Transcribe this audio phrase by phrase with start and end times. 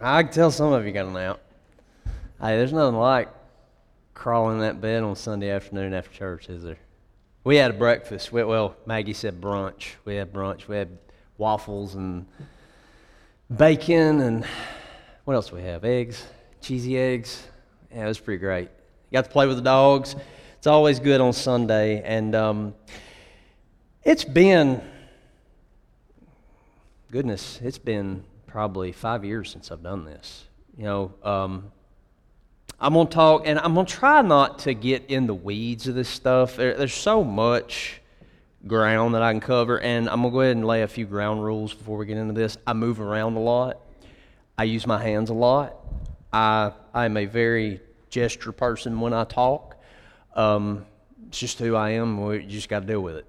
[0.00, 1.40] I can tell some of you got a nap.
[2.40, 3.28] Hey, there's nothing like
[4.12, 6.78] crawling in that bed on Sunday afternoon after church, is there?
[7.44, 8.32] We had a breakfast.
[8.32, 9.92] We, well, Maggie said brunch.
[10.04, 10.66] We had brunch.
[10.66, 10.98] We had
[11.38, 12.26] waffles and
[13.54, 14.46] bacon and
[15.24, 15.84] what else do we have?
[15.84, 16.26] Eggs,
[16.60, 17.46] cheesy eggs.
[17.94, 18.70] Yeah, it was pretty great.
[19.12, 20.16] Got to play with the dogs.
[20.58, 22.02] It's always good on Sunday.
[22.02, 22.74] And um,
[24.02, 24.82] it's been,
[27.10, 28.24] goodness, it's been
[28.54, 30.44] probably five years since I've done this.
[30.76, 31.72] You know, um,
[32.78, 35.88] I'm going to talk, and I'm going to try not to get in the weeds
[35.88, 36.54] of this stuff.
[36.54, 38.00] There, there's so much
[38.64, 41.04] ground that I can cover, and I'm going to go ahead and lay a few
[41.04, 42.56] ground rules before we get into this.
[42.64, 43.80] I move around a lot,
[44.56, 45.74] I use my hands a lot.
[46.32, 49.82] I, I'm a very gesture person when I talk.
[50.36, 50.86] Um,
[51.26, 52.24] it's just who I am.
[52.30, 53.26] You just got to deal with it.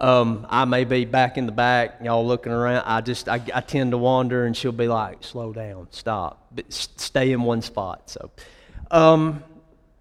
[0.00, 2.82] Um, I may be back in the back, y'all looking around.
[2.84, 6.72] I just, I, I, tend to wander, and she'll be like, slow down, stop, but
[6.72, 8.10] stay in one spot.
[8.10, 8.30] So,
[8.90, 9.44] um,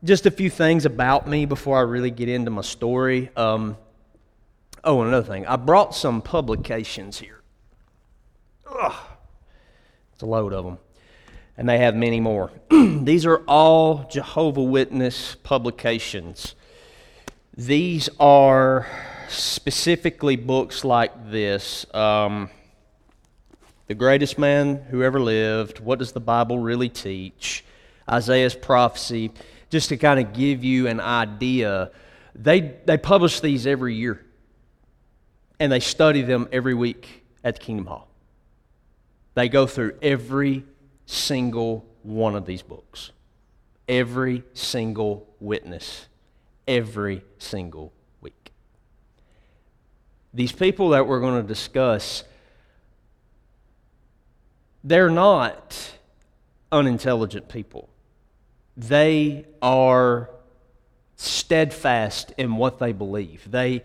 [0.03, 3.30] just a few things about me before I really get into my story.
[3.35, 3.77] Um,
[4.83, 7.41] oh, and another thing, I brought some publications here.
[8.67, 8.95] Ugh,
[10.13, 10.80] it's a load of them,
[11.55, 12.52] and they have many more.
[12.72, 16.55] These are all Jehovah Witness publications.
[17.55, 18.88] These are
[19.33, 22.49] specifically books like this um,
[23.87, 27.65] The Greatest Man Who Ever Lived, What Does the Bible Really Teach,
[28.09, 29.31] Isaiah's Prophecy,
[29.69, 31.91] just to kind of give you an idea.
[32.35, 34.23] They, they publish these every year,
[35.59, 38.07] and they study them every week at the Kingdom Hall.
[39.35, 40.63] They go through every
[41.05, 43.11] single one of these books,
[43.87, 46.07] every single witness,
[46.67, 47.91] every single
[50.33, 52.23] these people that we're going to discuss,
[54.83, 55.93] they're not
[56.71, 57.89] unintelligent people.
[58.75, 60.29] They are
[61.15, 63.49] steadfast in what they believe.
[63.49, 63.83] They,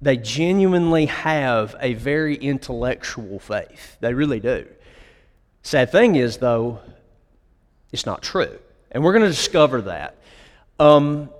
[0.00, 3.96] they genuinely have a very intellectual faith.
[4.00, 4.66] They really do.
[5.62, 6.80] Sad thing is, though,
[7.92, 8.58] it's not true.
[8.90, 10.16] And we're going to discover that.
[10.80, 11.30] Um,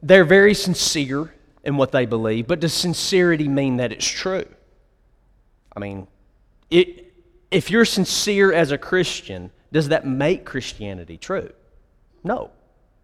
[0.00, 1.34] they're very sincere
[1.68, 4.46] in what they believe, but does sincerity mean that it's true?
[5.76, 6.08] I mean,
[6.70, 7.12] it,
[7.50, 11.50] if you're sincere as a Christian, does that make Christianity true?
[12.24, 12.50] No,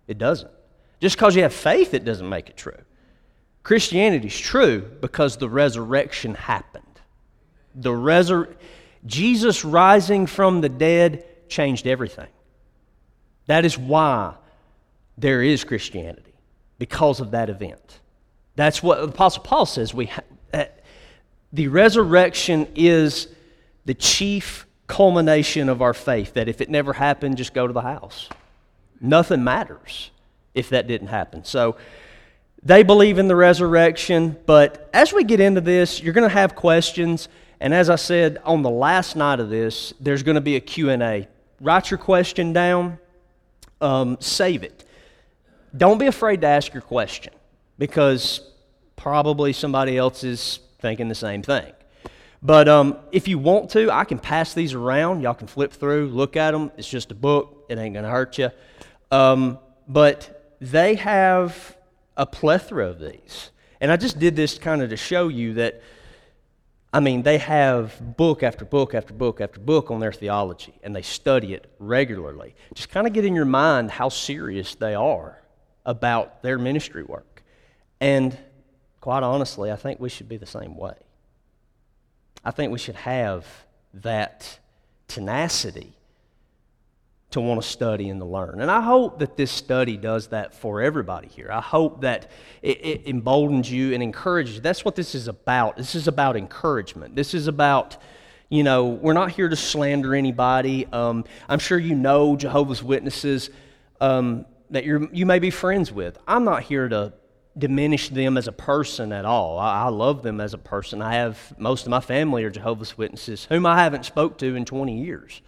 [0.08, 0.50] it doesn't.
[0.98, 2.80] Just because you have faith, it doesn't make it true.
[3.64, 7.00] Christianity is true because the resurrection happened.
[7.74, 8.54] The resur-
[9.04, 12.30] Jesus rising from the dead changed everything.
[13.44, 14.36] That is why
[15.18, 16.32] there is Christianity,
[16.78, 18.00] because of that event.
[18.56, 19.92] That's what the Apostle Paul says.
[19.92, 20.22] We ha-
[21.52, 23.28] the resurrection is
[23.84, 26.34] the chief culmination of our faith.
[26.34, 28.28] That if it never happened, just go to the house.
[29.00, 30.10] Nothing matters
[30.52, 31.44] if that didn't happen.
[31.44, 31.76] So
[32.62, 36.54] they believe in the resurrection, but as we get into this, you're going to have
[36.54, 37.28] questions.
[37.60, 40.60] And as I said on the last night of this, there's going to be a
[40.60, 41.28] Q&A.
[41.60, 42.98] Write your question down,
[43.80, 44.84] um, save it.
[45.76, 47.32] Don't be afraid to ask your question
[47.78, 48.40] because
[48.96, 51.72] probably somebody else is thinking the same thing.
[52.42, 55.22] But um, if you want to, I can pass these around.
[55.22, 56.70] Y'all can flip through, look at them.
[56.76, 58.50] It's just a book, it ain't going to hurt you.
[59.10, 59.58] Um,
[59.88, 61.76] but they have
[62.16, 63.50] a plethora of these.
[63.80, 65.82] And I just did this kind of to show you that,
[66.92, 70.94] I mean, they have book after book after book after book on their theology, and
[70.94, 72.54] they study it regularly.
[72.74, 75.42] Just kind of get in your mind how serious they are
[75.84, 77.33] about their ministry work.
[78.04, 78.36] And
[79.00, 80.92] quite honestly, I think we should be the same way.
[82.44, 83.46] I think we should have
[83.94, 84.58] that
[85.08, 85.94] tenacity
[87.30, 88.60] to want to study and to learn.
[88.60, 91.48] And I hope that this study does that for everybody here.
[91.50, 94.60] I hope that it, it, emboldens you and encourages you.
[94.60, 95.78] That's what this is about.
[95.78, 97.16] This is about encouragement.
[97.16, 97.96] This is about,
[98.50, 100.84] you know, we're not here to slander anybody.
[100.92, 103.48] Um, I'm sure you know Jehovah's Witnesses
[104.02, 106.18] um, that you you may be friends with.
[106.28, 107.14] I'm not here to
[107.56, 109.58] diminish them as a person at all.
[109.58, 111.00] I, I, love them as a person.
[111.00, 114.64] I have most of my family are Jehovah's Witnesses, whom I haven't spoke to in
[114.64, 115.40] 20 years.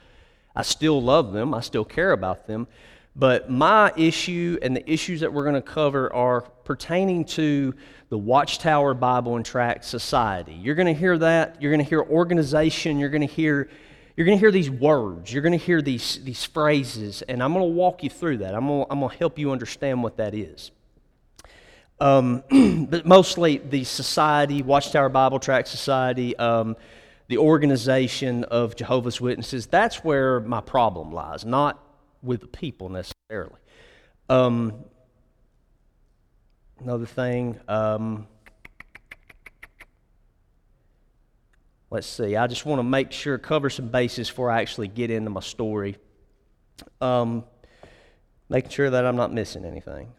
[0.54, 1.52] I still love them.
[1.52, 2.68] I still care about them.
[3.14, 7.74] But my issue and the issues that we're going to cover are pertaining to
[8.08, 10.52] the Watchtower Bible and Tract Society.
[10.52, 11.60] You're going to hear that.
[11.60, 12.98] You're going to hear organization.
[12.98, 13.68] You're going to hear
[14.16, 15.30] you're going to hear these words.
[15.30, 18.54] You're going to hear these, these phrases, and I'm going to walk you through that.
[18.54, 20.70] I'm going to, I'm going to help you understand what that is.
[21.98, 22.44] Um,
[22.90, 26.76] but mostly the society, Watchtower Bible Tract Society, um,
[27.28, 31.82] the organization of Jehovah's Witnesses, that's where my problem lies, not
[32.22, 33.58] with the people necessarily.
[34.28, 34.84] Um,
[36.80, 38.26] another thing, um,
[41.90, 45.10] let's see, I just want to make sure, cover some bases before I actually get
[45.10, 45.96] into my story.
[47.00, 47.44] Um,
[48.48, 50.12] making sure that I'm not missing anything.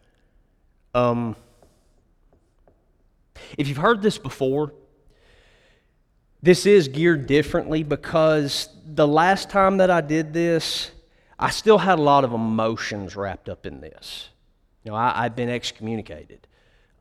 [3.56, 4.72] If you've heard this before,
[6.42, 10.90] this is geared differently because the last time that I did this,
[11.38, 14.28] I still had a lot of emotions wrapped up in this.
[14.84, 16.46] You know, I, had been excommunicated.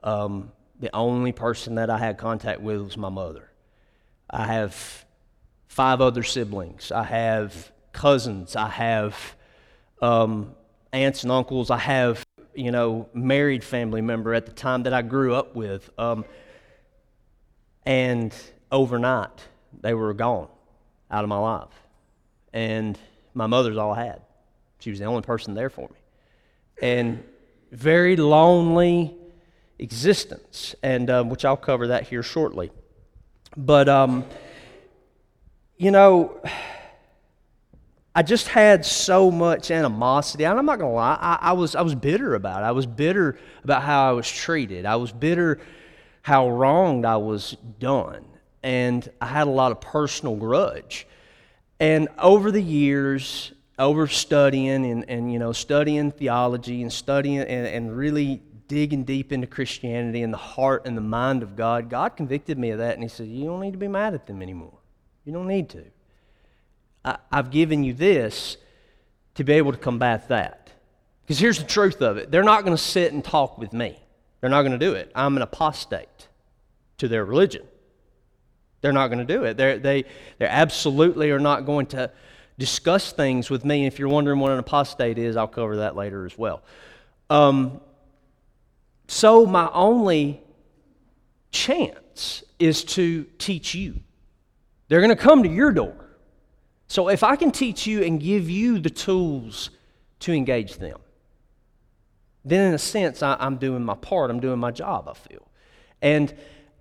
[0.04, 3.50] Um, the only person that I had contact with was my mother.
[4.30, 5.06] I have
[5.68, 6.92] five other siblings.
[6.92, 8.56] I have cousins.
[8.56, 9.36] I have
[10.01, 10.56] um,
[10.92, 11.72] aunts and uncles.
[11.72, 12.24] I have,
[12.57, 15.89] you know, married family member at the time that I grew up with.
[15.98, 16.25] Um,
[17.86, 18.33] and
[18.71, 19.48] overnight,
[19.80, 20.48] they were gone
[21.12, 21.69] out of my life.
[22.51, 22.98] And
[23.33, 24.21] my mother's all I had.
[24.80, 25.98] She was the only person there for me.
[26.81, 27.24] And
[27.71, 29.15] very lonely
[29.77, 32.71] existence, and um, which I'll cover that here shortly.
[33.56, 34.25] But, um,
[35.77, 36.42] you know,
[38.17, 40.43] I just had so much animosity.
[40.43, 42.65] And I'm not going to lie, I, I, was, I was bitter about it.
[42.65, 44.87] I was bitter about how I was treated.
[44.87, 45.59] I was bitter
[46.23, 48.25] how wronged I was done
[48.63, 51.05] and I had a lot of personal grudge.
[51.79, 57.67] And over the years, over studying and, and you know, studying theology and studying and,
[57.67, 62.15] and really digging deep into Christianity and the heart and the mind of God, God
[62.17, 64.41] convicted me of that and He said, You don't need to be mad at them
[64.41, 64.79] anymore.
[65.23, 65.85] You don't need to.
[67.31, 68.57] I've given you this
[69.36, 70.71] to be able to combat that.
[71.24, 73.98] Because here's the truth of it they're not going to sit and talk with me,
[74.42, 75.12] they're not going to do it.
[75.15, 76.27] I'm an apostate
[76.98, 77.65] to their religion.
[78.81, 79.57] They're not going to do it.
[79.57, 80.06] They're, they,
[80.38, 82.12] they absolutely are not going to
[82.59, 83.83] discuss things with me.
[83.83, 86.62] And if you're wondering what an apostate is, I'll cover that later as well.
[87.30, 87.81] Um,
[89.07, 90.42] so, my only
[91.51, 94.00] chance is to teach you.
[94.88, 96.06] They're going to come to your door.
[96.88, 99.69] So, if I can teach you and give you the tools
[100.19, 101.00] to engage them,
[102.45, 104.31] then in a sense, I, am doing my part.
[104.31, 105.45] I'm doing my job, I feel.
[106.01, 106.34] And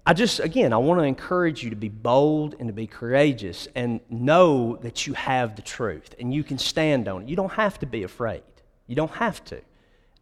[0.08, 3.66] I just, again, I want to encourage you to be bold and to be courageous
[3.74, 7.28] and know that you have the truth and you can stand on it.
[7.28, 8.44] You don't have to be afraid.
[8.86, 9.60] You don't have to.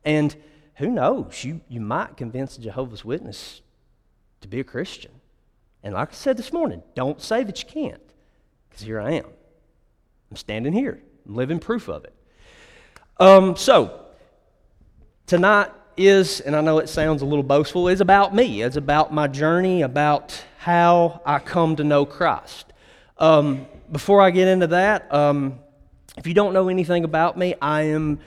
[0.03, 0.35] And
[0.77, 3.61] who knows, you, you might convince a Jehovah's Witness
[4.41, 5.13] to be a Christian.
[5.83, 8.03] And like I said this morning, don't say that you can't,
[8.71, 9.27] because here I am.
[10.35, 12.13] I'm standing here, living proof of it.
[13.21, 14.07] Um, so,
[15.29, 18.63] tonight, is, and I know it sounds a little boastful, is about me.
[18.63, 22.73] It's about my journey, about how I come to know Christ.
[23.17, 25.61] Um, before I get into that, um,
[26.17, 28.19] if you don't know anything about me, I am.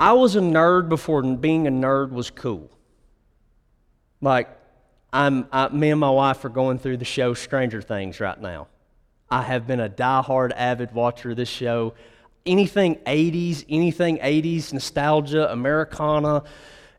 [0.00, 2.70] I was a nerd before being a nerd was cool.
[4.22, 4.48] Like,
[5.12, 8.68] I'm, I, me and my wife are going through the show Stranger Things right now.
[9.32, 11.94] I have been a die-hard avid watcher of this show
[12.44, 16.42] anything 80s, anything 80s, nostalgia, Americana,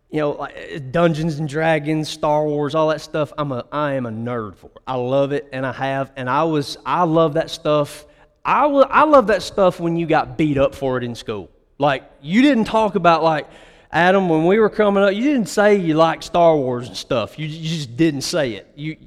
[0.09, 3.33] you know, like eh, Dungeons and Dragons, Star Wars, all that stuff.
[3.37, 4.67] I'm a, I am a nerd for.
[4.67, 4.77] It.
[4.87, 8.05] I love it, and I have, and I was, I love that stuff.
[8.43, 11.51] I, I love that stuff when you got beat up for it in school.
[11.77, 13.47] Like you didn't talk about like
[13.91, 15.13] Adam when we were coming up.
[15.13, 17.37] You didn't say you liked Star Wars and stuff.
[17.37, 18.71] You, you just didn't say it.
[18.75, 18.97] You,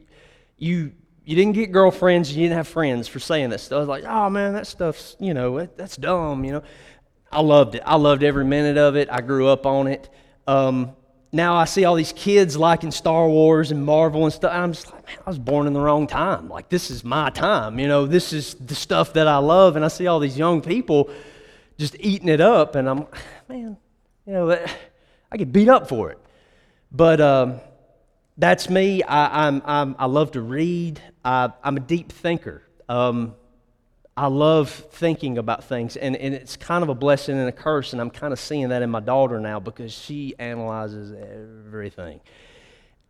[0.59, 0.93] you
[1.27, 3.77] you didn't get girlfriends, you didn't have friends for saying that stuff.
[3.77, 6.63] I was like, oh man, that stuff's, you know, that's dumb, you know.
[7.33, 7.83] I loved it.
[7.85, 9.09] I loved every minute of it.
[9.11, 10.09] I grew up on it.
[10.47, 10.93] Um,
[11.33, 14.53] now I see all these kids liking Star Wars and Marvel and stuff.
[14.55, 16.49] I'm just like, man, I was born in the wrong time.
[16.49, 17.81] Like, this is my time.
[17.81, 19.75] You know, this is the stuff that I love.
[19.75, 21.11] And I see all these young people
[21.77, 22.77] just eating it up.
[22.77, 23.07] And I'm,
[23.49, 23.77] man,
[24.25, 24.65] you know,
[25.33, 26.19] I get beat up for it.
[26.93, 27.61] But um,
[28.39, 29.03] that's me.
[29.03, 31.01] I, I'm, I'm, i love to read.
[31.25, 32.63] I, am a deep thinker.
[32.89, 33.35] Um,
[34.17, 37.93] I love thinking about things, and, and it's kind of a blessing and a curse,
[37.93, 42.21] and I'm kind of seeing that in my daughter now because she analyzes everything.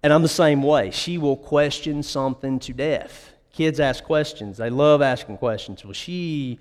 [0.02, 0.90] And I'm the same way.
[0.90, 3.32] She will question something to death.
[3.52, 5.84] Kids ask questions, they love asking questions.
[5.84, 6.58] Well, she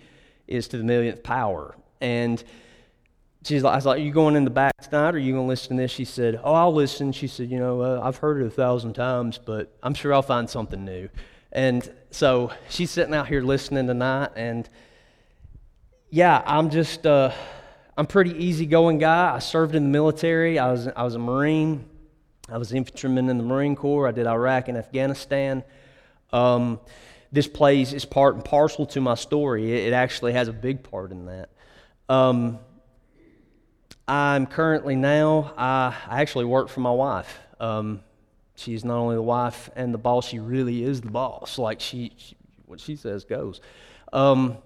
[0.48, 1.76] is to the millionth power.
[2.00, 2.44] And
[3.46, 5.46] she's like, I was like, you going in the back tonight or are you going
[5.46, 5.92] to listen to this?
[5.92, 7.12] She said, Oh, I'll listen.
[7.12, 10.22] She said, You know, uh, I've heard it a thousand times, but I'm sure I'll
[10.22, 11.10] find something new.
[11.52, 14.32] And so she's sitting out here listening tonight.
[14.36, 14.68] And
[16.10, 17.32] yeah, I'm just, uh,
[17.98, 19.36] I'm pretty easygoing guy.
[19.36, 21.86] I served in the military, I was, I was a Marine,
[22.50, 25.64] I was infantryman in the Marine Corps, I did Iraq and Afghanistan.
[26.34, 26.80] Um,
[27.32, 29.72] this plays is part and parcel to my story.
[29.72, 31.50] It, it actually has a big part in that.
[32.10, 32.60] Um,
[34.08, 37.40] I'm currently now, I, I actually work for my wife.
[37.60, 38.02] Um,
[38.56, 41.58] she's not only the wife and the boss, she really is the boss.
[41.58, 43.62] Like she, she what she says goes.
[44.14, 44.58] Um,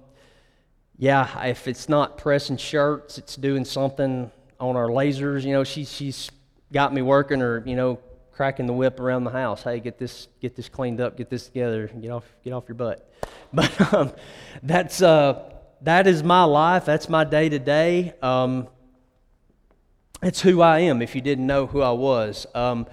[0.97, 4.29] yeah, if it's not pressing shirts, it's doing something
[4.59, 5.43] on our lasers.
[5.43, 6.29] You know, she, she's
[6.73, 7.99] got me working or, you know,
[8.33, 9.63] cracking the whip around the house.
[9.63, 12.75] Hey, get this, get this cleaned up, get this together, get off, get off your
[12.75, 13.05] butt.
[13.51, 14.13] But um,
[14.61, 16.85] that's, uh, that is my life.
[16.85, 18.13] That's my day to day.
[20.21, 21.01] It's who I am.
[21.01, 22.87] If you didn't know who I was, um,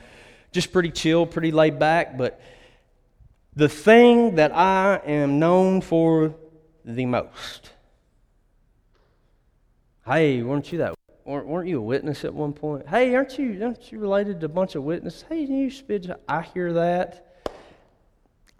[0.53, 2.17] just pretty chill, pretty laid back.
[2.17, 2.41] But
[3.55, 6.35] the thing that I am known for
[6.85, 7.73] the most.
[10.07, 10.95] Hey, weren't you that?
[11.25, 12.89] Weren't you a witness at one point?
[12.89, 13.61] Hey, aren't you?
[13.61, 15.25] Aren't you related to a bunch of witnesses?
[15.29, 16.09] Hey, you spit.
[16.29, 17.43] I hear that.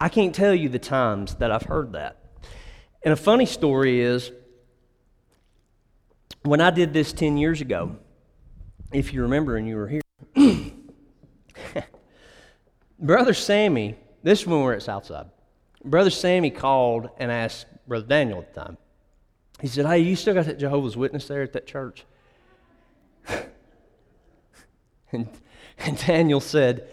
[0.01, 2.17] I can't tell you the times that I've heard that.
[3.03, 4.31] And a funny story is
[6.43, 7.95] when I did this 10 years ago,
[8.91, 10.01] if you remember and you were here,
[12.99, 15.27] Brother Sammy, this is when we were at Southside,
[15.83, 18.77] Brother Sammy called and asked Brother Daniel at the time.
[19.61, 22.05] He said, Hey, you still got that Jehovah's Witness there at that church?
[25.11, 25.27] and,
[25.79, 26.87] and Daniel said,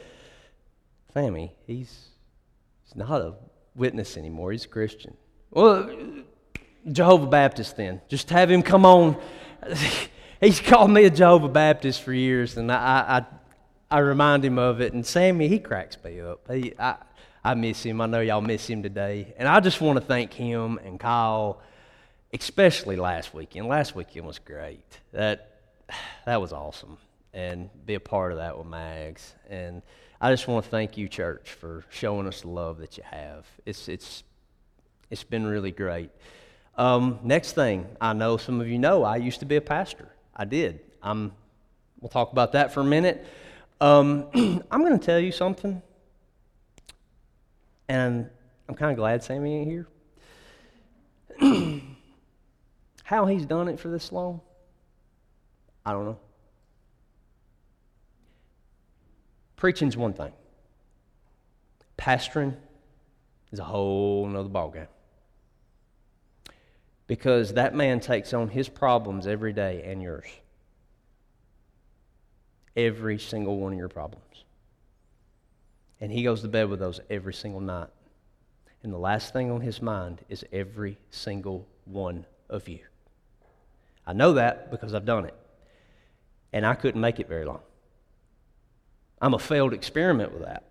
[1.12, 2.08] Sammy, he's,
[2.84, 3.34] he's not a
[3.74, 4.52] witness anymore.
[4.52, 5.16] He's a Christian.
[5.50, 5.90] Well,
[6.90, 8.00] Jehovah Baptist then.
[8.08, 9.16] Just have him come on.
[10.40, 13.24] He's called me a Jehovah Baptist for years, and I,
[13.90, 14.92] I, I remind him of it.
[14.92, 16.50] And Sammy, he cracks me up.
[16.50, 16.96] He, I,
[17.42, 18.00] I miss him.
[18.00, 19.34] I know y'all miss him today.
[19.36, 21.60] And I just want to thank him and Kyle,
[22.32, 23.68] especially last weekend.
[23.68, 25.00] Last weekend was great.
[25.12, 25.60] That,
[26.26, 26.98] that was awesome.
[27.32, 29.34] And be a part of that with Mags.
[29.48, 29.82] And
[30.20, 33.46] I just want to thank you, church, for showing us the love that you have.
[33.66, 34.24] It's, it's
[35.10, 36.10] it's been really great.
[36.76, 40.08] Um, next thing, I know some of you know I used to be a pastor.
[40.36, 40.80] I did.
[41.02, 41.32] I'm,
[42.00, 43.24] we'll talk about that for a minute.
[43.80, 44.28] Um,
[44.70, 45.82] I'm going to tell you something,
[47.88, 48.28] and
[48.68, 49.88] I'm kind of glad Sammy ain't here.
[53.04, 54.40] How he's done it for this long,
[55.84, 56.18] I don't know.
[59.56, 60.32] Preaching's one thing.
[61.98, 62.56] Pastoring
[63.52, 64.88] is a whole nother ballgame
[67.06, 70.26] because that man takes on his problems every day and yours.
[72.76, 74.44] Every single one of your problems.
[76.00, 77.88] And he goes to bed with those every single night.
[78.82, 82.80] And the last thing on his mind is every single one of you.
[84.06, 85.34] I know that because I've done it.
[86.52, 87.60] And I couldn't make it very long.
[89.20, 90.64] I'm a failed experiment with that.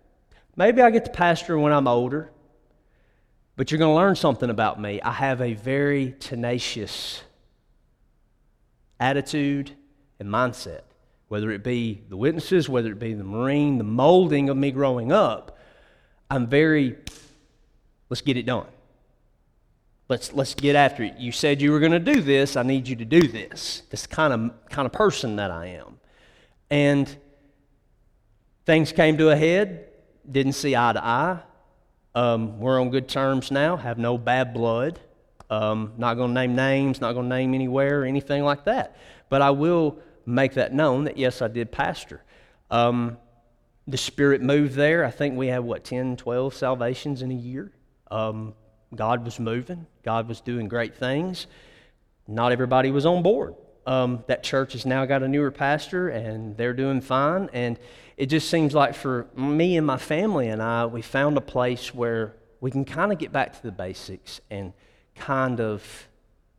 [0.56, 2.30] Maybe I get to pastor when I'm older
[3.56, 5.00] but you're going to learn something about me.
[5.00, 7.22] I have a very tenacious
[8.98, 9.72] attitude
[10.18, 10.82] and mindset,
[11.28, 15.12] whether it be the witnesses, whether it be the Marine, the molding of me growing
[15.12, 15.58] up.
[16.30, 16.96] I'm very,
[18.08, 18.66] let's get it done.
[20.08, 21.16] Let's, let's get after it.
[21.18, 22.56] You said you were going to do this.
[22.56, 23.82] I need you to do this.
[23.90, 25.98] This kind of, kind of person that I am.
[26.70, 27.14] And
[28.66, 29.86] things came to a head,
[30.30, 31.40] didn't see eye to eye.
[32.14, 35.00] Um, we're on good terms now, have no bad blood.
[35.50, 38.96] Um, not going to name names, not going to name anywhere or anything like that.
[39.28, 42.22] But I will make that known that yes, I did pastor.
[42.70, 43.18] Um,
[43.86, 45.04] the Spirit moved there.
[45.04, 47.72] I think we had, what, 10, 12 salvations in a year.
[48.10, 48.54] Um,
[48.94, 51.46] God was moving, God was doing great things.
[52.26, 53.54] Not everybody was on board.
[53.86, 57.50] Um, that church has now got a newer pastor, and they're doing fine.
[57.52, 57.78] And
[58.16, 61.94] it just seems like for me and my family and I, we found a place
[61.94, 64.72] where we can kind of get back to the basics and
[65.14, 66.08] kind of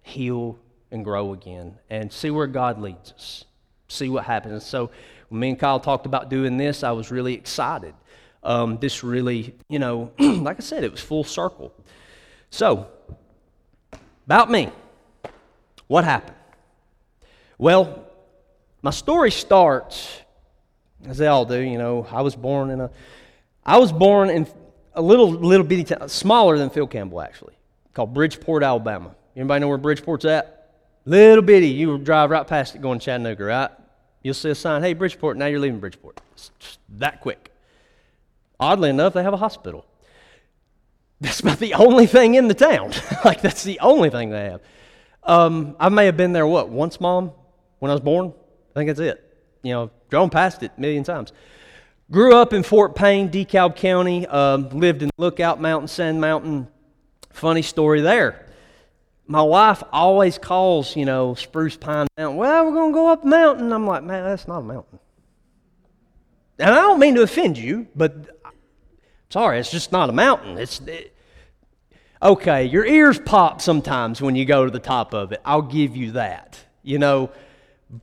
[0.02, 0.60] heal
[0.92, 3.46] and grow again and see where God leads us,
[3.88, 4.66] see what happens.
[4.66, 4.92] So
[5.30, 7.94] when me and Kyle talked about doing this, I was really excited.
[8.44, 11.74] Um, this really, you know, like I said, it was full circle.
[12.52, 12.88] So,
[14.26, 14.70] about me,
[15.88, 16.38] what happened?
[17.58, 18.06] Well,
[18.82, 20.22] my story starts
[21.06, 21.60] as they all do.
[21.60, 22.92] You know, I was born in a,
[23.66, 24.48] I was born in
[24.94, 27.56] a little little bitty town, smaller than Phil Campbell actually,
[27.94, 29.16] called Bridgeport, Alabama.
[29.36, 30.72] Anybody know where Bridgeport's at?
[31.06, 31.68] Little bitty.
[31.68, 33.72] You drive right past it going to Chattanooga, right?
[34.24, 36.20] You'll see a sign, "Hey, Bridgeport." Now you're leaving Bridgeport.
[36.34, 37.52] It's just that quick.
[38.60, 39.86] Oddly enough, they have a hospital.
[41.22, 42.92] That's about the only thing in the town.
[43.26, 44.62] like that's the only thing they have.
[45.24, 47.32] Um, I may have been there what once, mom,
[47.80, 48.34] when I was born.
[48.76, 49.25] I think that's it.
[49.66, 51.34] You know, Drove past it a million times.
[52.12, 54.28] Grew up in Fort Payne, DeKalb County.
[54.28, 56.68] Uh, lived in Lookout Mountain, Sand Mountain.
[57.32, 58.46] Funny story there.
[59.26, 62.38] My wife always calls, you know, Spruce Pine Mountain.
[62.38, 63.74] Well, we're going to go up the mountain.
[63.74, 65.00] I'm like, man, that's not a mountain.
[66.60, 68.40] And I don't mean to offend you, but
[69.30, 70.60] sorry, it's just not a mountain.
[70.60, 71.14] It's it,
[72.22, 72.66] okay.
[72.66, 75.42] Your ears pop sometimes when you go to the top of it.
[75.44, 77.32] I'll give you that, you know.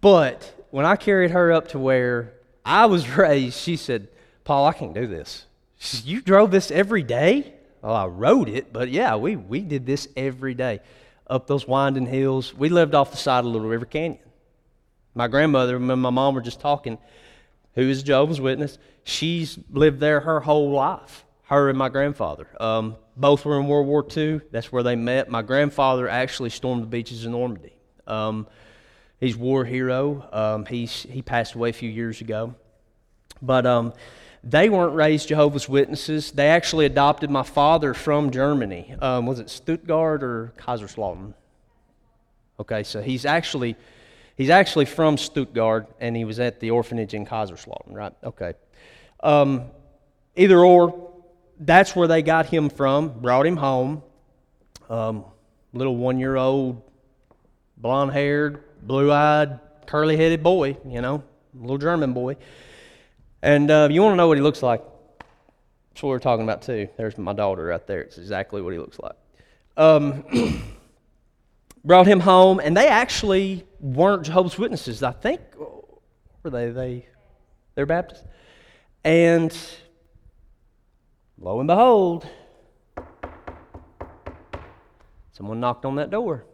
[0.01, 2.33] But when I carried her up to where
[2.65, 4.09] I was raised, she said,
[4.43, 5.47] "Paul, I can't do this."
[5.79, 7.53] Said, "You drove this every day."
[7.83, 10.81] Well, I rode it, but yeah, we, we did this every day
[11.27, 12.55] up those winding hills.
[12.55, 14.21] We lived off the side of Little River Canyon.
[15.15, 16.99] My grandmother and my mom were just talking,
[17.75, 18.79] who is Jehovah's Witness.
[19.05, 22.47] She's lived there her whole life, her and my grandfather.
[22.61, 24.41] Um, both were in World War II.
[24.53, 25.29] That's where they met.
[25.29, 27.75] My grandfather actually stormed the beaches of Normandy.
[28.07, 28.47] Um,
[29.23, 30.29] he's war hero.
[30.33, 32.57] Um, he's, he passed away a few years ago.
[33.41, 33.93] But um,
[34.43, 36.33] they weren't raised Jehovah's Witnesses.
[36.33, 38.97] They actually adopted my father from Germany.
[39.01, 41.35] Um, was it Stuttgart or Kaiserslautern?
[42.59, 43.77] Okay, so he's actually
[44.37, 48.13] he's actually from Stuttgart, and he was at the orphanage in Kaiserslautern, right?
[48.25, 48.55] Okay.
[49.21, 49.67] Um,
[50.35, 51.13] either or,
[51.61, 53.21] that's where they got him from.
[53.21, 54.03] Brought him home.
[54.91, 55.25] Um,
[55.73, 56.83] little one-year-old,
[57.77, 60.77] blonde-haired, blue-eyed, curly-headed boy.
[60.87, 61.23] You know,
[61.55, 62.37] little German boy.
[63.43, 64.83] And uh, you want to know what he looks like?
[65.91, 66.89] That's what we're talking about, too.
[66.97, 68.01] There's my daughter right there.
[68.01, 69.17] It's exactly what he looks like.
[69.77, 70.25] Um,
[71.85, 75.03] brought him home, and they actually weren't Jehovah's Witnesses.
[75.03, 76.71] I think, were they?
[76.71, 77.07] They,
[77.75, 78.25] they're Baptists.
[79.05, 79.57] And
[81.39, 82.27] lo and behold,
[85.33, 86.45] someone knocked on that door.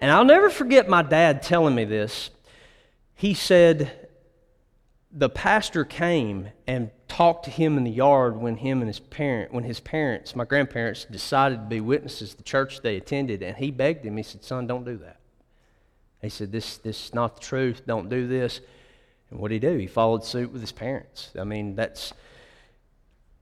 [0.00, 2.30] And I'll never forget my dad telling me this.
[3.14, 4.08] He said,
[5.10, 9.52] the pastor came and talked to him in the yard when him and his parent
[9.52, 13.70] when his parents my grandparents decided to be witnesses the church they attended and he
[13.70, 14.16] begged him.
[14.16, 15.18] He said son don't do that.
[16.20, 17.82] He said this this is not the truth.
[17.86, 18.60] Don't do this.
[19.30, 19.78] And what did he do?
[19.78, 21.30] He followed suit with his parents.
[21.38, 22.12] I mean that's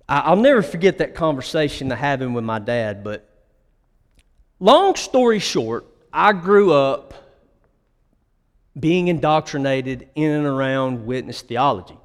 [0.08, 3.28] I, will never forget that conversation i having with my dad but
[4.60, 5.84] long story short
[6.16, 7.12] i grew up
[8.78, 11.96] being indoctrinated in and around witness theology.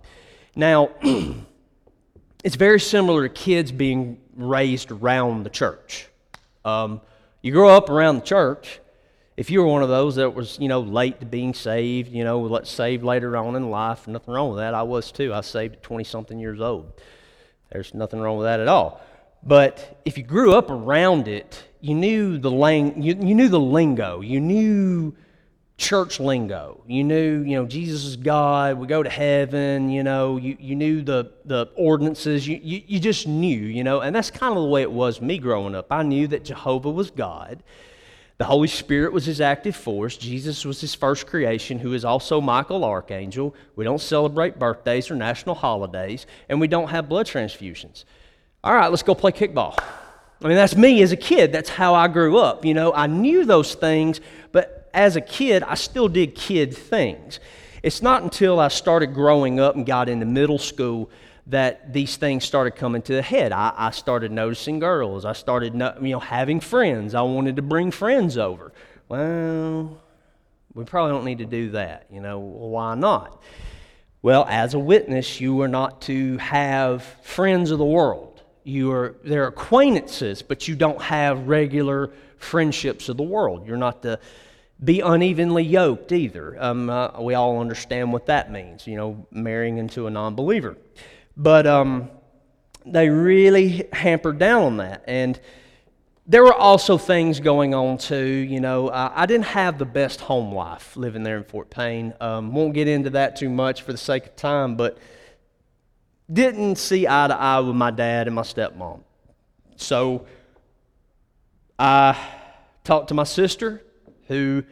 [0.53, 0.89] Now,
[2.43, 6.09] it's very similar to kids being raised around the church.
[6.65, 6.99] Um,
[7.41, 8.79] you grow up around the church.
[9.37, 12.25] If you were one of those that was, you know, late to being saved, you
[12.25, 14.73] know, let saved later on in life, nothing wrong with that.
[14.73, 15.33] I was too.
[15.33, 16.91] I saved at 20 something years old.
[17.71, 19.01] There's nothing wrong with that at all.
[19.41, 23.59] But if you grew up around it, you knew the lang- you, you knew the
[23.59, 24.21] lingo.
[24.21, 25.13] You knew
[25.81, 26.81] church lingo.
[26.85, 30.75] You knew, you know, Jesus is God, we go to heaven, you know, you, you
[30.75, 34.61] knew the, the ordinances, you, you, you just knew, you know, and that's kind of
[34.61, 35.87] the way it was me growing up.
[35.89, 37.63] I knew that Jehovah was God.
[38.37, 40.17] The Holy Spirit was his active force.
[40.17, 43.55] Jesus was his first creation, who is also Michael Archangel.
[43.75, 48.05] We don't celebrate birthdays or national holidays, and we don't have blood transfusions.
[48.63, 49.77] All right, let's go play kickball.
[50.43, 51.51] I mean, that's me as a kid.
[51.51, 52.65] That's how I grew up.
[52.65, 57.39] You know, I knew those things, but as a kid, I still did kid things.
[57.83, 61.09] It's not until I started growing up and got into middle school
[61.47, 63.51] that these things started coming to the head.
[63.51, 65.25] I, I started noticing girls.
[65.25, 67.15] I started, you know, having friends.
[67.15, 68.71] I wanted to bring friends over.
[69.09, 69.99] Well,
[70.73, 72.05] we probably don't need to do that.
[72.11, 73.41] You know, why not?
[74.21, 78.30] Well, as a witness, you are not to have friends of the world.
[78.63, 83.65] You are they're acquaintances, but you don't have regular friendships of the world.
[83.67, 84.19] You're not to
[84.83, 86.61] be unevenly yoked either.
[86.61, 90.77] Um, uh, we all understand what that means, you know, marrying into a non believer.
[91.37, 92.09] But um,
[92.85, 95.03] they really hampered down on that.
[95.07, 95.39] And
[96.27, 98.25] there were also things going on too.
[98.25, 102.13] You know, uh, I didn't have the best home life living there in Fort Payne.
[102.19, 104.97] Um, won't get into that too much for the sake of time, but
[106.31, 109.01] didn't see eye to eye with my dad and my stepmom.
[109.75, 110.25] So
[111.77, 112.17] I
[112.83, 113.81] talked to my sister
[114.27, 114.63] who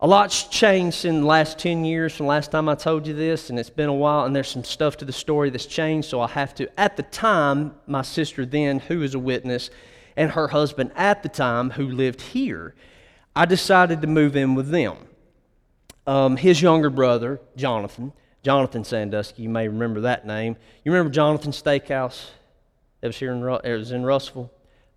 [0.00, 3.50] a lot's changed in the last 10 years from last time I told you this,
[3.50, 6.20] and it's been a while, and there's some stuff to the story that's changed, so
[6.20, 6.68] I have to.
[6.78, 9.70] At the time, my sister then, who is a witness,
[10.16, 12.76] and her husband at the time, who lived here,
[13.34, 14.98] I decided to move in with them.
[16.06, 20.56] Um, his younger brother, Jonathan, Jonathan Sandusky, you may remember that name.
[20.84, 22.30] You remember Jonathan Steakhouse?
[23.00, 24.50] That was here in, it was in Russellville.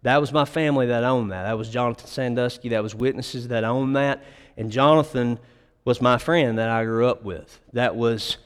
[0.04, 1.43] That was my family that owned that.
[1.43, 2.69] That was Jonathan Sandusky.
[2.69, 4.23] That was witnesses that owned that.
[4.58, 5.39] And Jonathan
[5.86, 7.60] was my friend that I grew up with.
[7.73, 8.38] That was,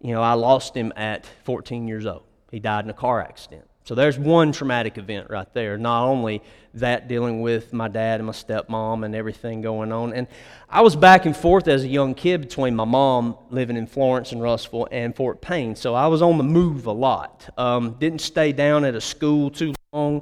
[0.00, 2.24] you know, I lost him at 14 years old.
[2.50, 3.64] He died in a car accident.
[3.88, 5.78] So there's one traumatic event right there.
[5.78, 6.42] Not only
[6.74, 10.12] that, dealing with my dad and my stepmom and everything going on.
[10.12, 10.26] And
[10.68, 14.32] I was back and forth as a young kid between my mom living in Florence
[14.32, 15.74] and Russellville and Fort Payne.
[15.74, 17.48] So I was on the move a lot.
[17.56, 20.20] Um, didn't stay down at a school too long.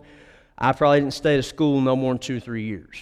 [0.57, 2.97] I probably didn't stay at a school no more than two or three years.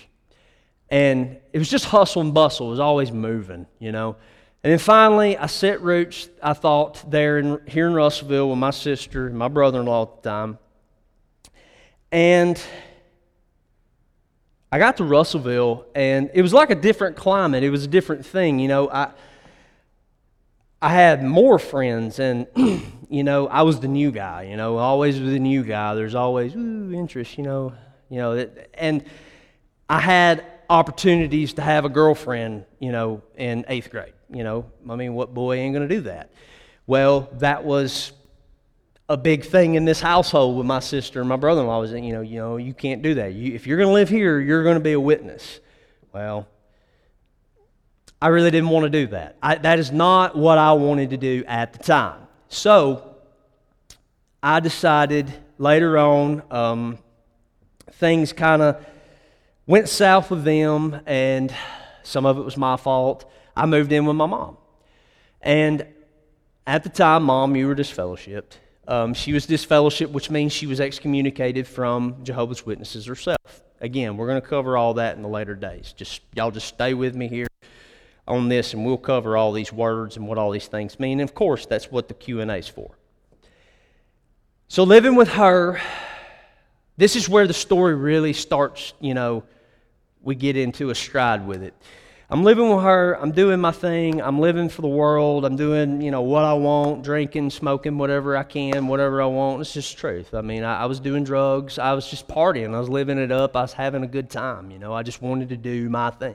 [0.89, 2.69] And it was just hustle and bustle.
[2.69, 4.17] It was always moving, you know.
[4.65, 8.71] And then finally, I set roots, I thought, there in, here in Russellville with my
[8.71, 10.59] sister and my brother in law at the time.
[12.11, 12.59] And
[14.73, 17.63] I got to Russellville, and it was like a different climate.
[17.63, 18.59] It was a different thing.
[18.59, 19.11] You know, I,
[20.81, 22.47] I had more friends, and,
[23.11, 25.95] you know, I was the new guy, you know, always the new guy.
[25.95, 27.75] There's always, ooh, interest, you know,
[28.09, 29.05] you know, and
[29.91, 34.14] I had opportunities to have a girlfriend, you know, in eighth grade.
[34.33, 36.31] You know, I mean, what boy ain't going to do that?
[36.87, 38.13] Well, that was
[39.09, 42.23] a big thing in this household with my sister and my brother-in-law was, you know,
[42.23, 43.35] you know, you can't do that.
[43.35, 45.61] You, if you're going to live here, you're going to be a witness.
[46.13, 46.49] Well,
[48.21, 49.37] I really didn't want to do that.
[49.43, 52.23] I, that is not what I wanted to do at the time.
[52.49, 53.17] So
[54.43, 56.99] I decided later on, um,
[57.93, 58.85] things kind of
[59.67, 61.55] went south with them, and
[62.03, 63.31] some of it was my fault.
[63.57, 64.57] I moved in with my mom.
[65.41, 65.87] And
[66.67, 68.59] at the time, mom, you were disfellowshipped.
[68.87, 73.39] Um, she was disfellowshipped, which means she was excommunicated from Jehovah's Witnesses herself.
[73.81, 75.93] Again, we're going to cover all that in the later days.
[75.97, 77.47] Just y'all just stay with me here
[78.27, 81.21] on this, and we'll cover all these words and what all these things mean.
[81.21, 82.97] And of course, that's what the Q and A is for.
[84.69, 85.81] So living with her,
[86.97, 88.95] this is where the story really starts.
[89.01, 89.45] You know,
[90.23, 91.75] we get into a stride with it.
[92.35, 93.17] I'm living with her.
[93.23, 94.21] I'm doing my thing.
[94.21, 95.45] I'm living for the world.
[95.45, 99.61] I'm doing, you know, what I want, drinking, smoking, whatever I can, whatever I want.
[99.61, 100.35] It's just truth.
[100.35, 101.79] I mean, I, I, was doing drugs.
[101.79, 102.75] I was just partying.
[102.75, 103.55] I was living it up.
[103.55, 104.73] I was having a good time.
[104.73, 106.35] You know, I just wanted to do my thing.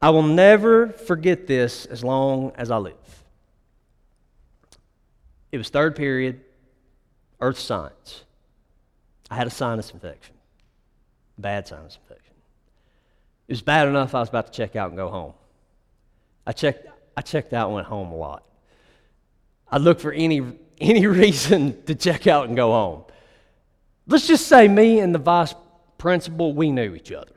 [0.00, 3.24] I will never forget this as long as I live.
[5.50, 6.42] It was third period,
[7.40, 8.22] earth science.
[9.28, 10.36] I had a sinus infection,
[11.36, 12.31] bad sinus infection.
[13.48, 15.34] It was bad enough I was about to check out and go home.
[16.46, 18.44] I checked, I checked out and went home a lot.
[19.70, 20.40] I looked for any,
[20.80, 23.04] any reason to check out and go home.
[24.06, 25.54] Let's just say me and the vice
[25.98, 27.34] principal, we knew each other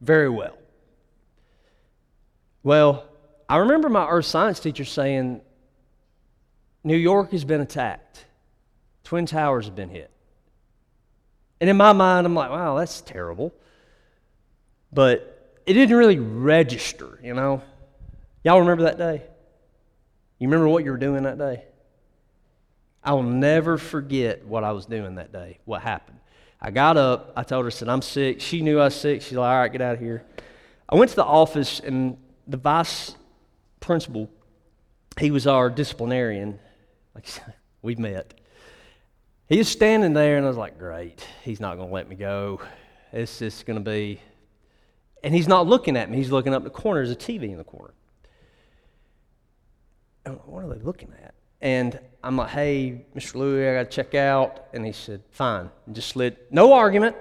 [0.00, 0.58] very well.
[2.62, 3.04] Well,
[3.48, 5.40] I remember my earth science teacher saying,
[6.84, 8.24] New York has been attacked.
[9.04, 10.10] Twin Towers have been hit.
[11.60, 13.52] And in my mind, I'm like, wow, that's terrible
[14.92, 17.62] but it didn't really register, you know.
[18.44, 19.22] Y'all remember that day?
[20.38, 21.64] You remember what you were doing that day?
[23.02, 26.18] I will never forget what I was doing that day, what happened.
[26.60, 28.40] I got up, I told her, I said, I'm sick.
[28.40, 29.22] She knew I was sick.
[29.22, 30.24] She's like, all right, get out of here.
[30.88, 33.14] I went to the office, and the vice
[33.80, 34.28] principal,
[35.18, 36.58] he was our disciplinarian.
[37.14, 37.26] Like
[37.82, 38.34] we've met.
[39.48, 42.16] He was standing there, and I was like, great, he's not going to let me
[42.16, 42.60] go.
[43.12, 44.20] It's just going to be
[45.22, 47.04] and he's not looking at me, he's looking up the corner.
[47.04, 47.94] There's a TV in the corner.
[50.46, 51.34] what are they looking at?
[51.60, 53.36] And I'm like, hey, Mr.
[53.36, 54.66] Louis, I got to check out.
[54.72, 55.70] And he said, fine.
[55.86, 57.16] And just slid, no argument,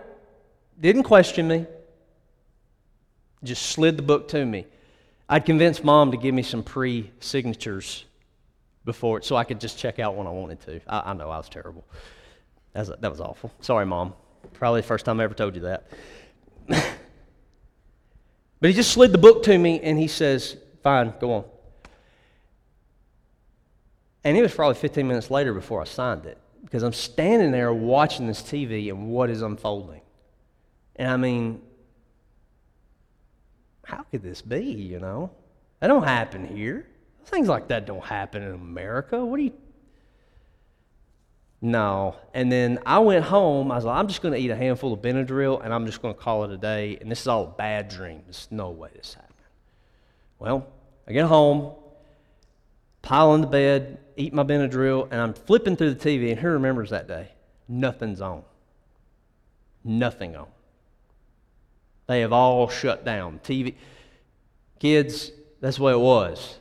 [0.79, 1.65] didn't question me,
[3.43, 4.65] just slid the book to me.
[5.29, 8.05] I'd convinced mom to give me some pre signatures
[8.85, 10.79] before it so I could just check out when I wanted to.
[10.87, 11.85] I, I know I was terrible.
[12.73, 13.51] That was, that was awful.
[13.59, 14.13] Sorry, mom.
[14.53, 15.87] Probably the first time I ever told you that.
[18.59, 21.43] But he just slid the book to me and he says, Fine, go on.
[24.23, 27.73] And it was probably 15 minutes later before I signed it because I'm standing there
[27.73, 30.01] watching this TV and what is unfolding.
[30.97, 31.61] And I mean,
[33.85, 35.31] how could this be, you know?
[35.79, 36.87] That don't happen here.
[37.25, 39.23] Things like that don't happen in America.
[39.23, 39.53] What do you
[41.61, 42.15] no.
[42.33, 43.71] And then I went home.
[43.71, 46.01] I was like, I'm just going to eat a handful of Benadryl and I'm just
[46.01, 46.97] going to call it a day.
[47.01, 48.21] And this is all a bad dream.
[48.25, 49.33] There's no way this happened.
[50.39, 50.67] Well,
[51.07, 51.73] I get home,
[53.01, 56.31] pile in the bed, eat my Benadryl, and I'm flipping through the TV.
[56.31, 57.29] And who remembers that day?
[57.67, 58.43] Nothing's on.
[59.83, 60.47] Nothing on.
[62.05, 63.39] They have all shut down.
[63.43, 63.75] TV.
[64.79, 66.59] Kids, that's the way it was.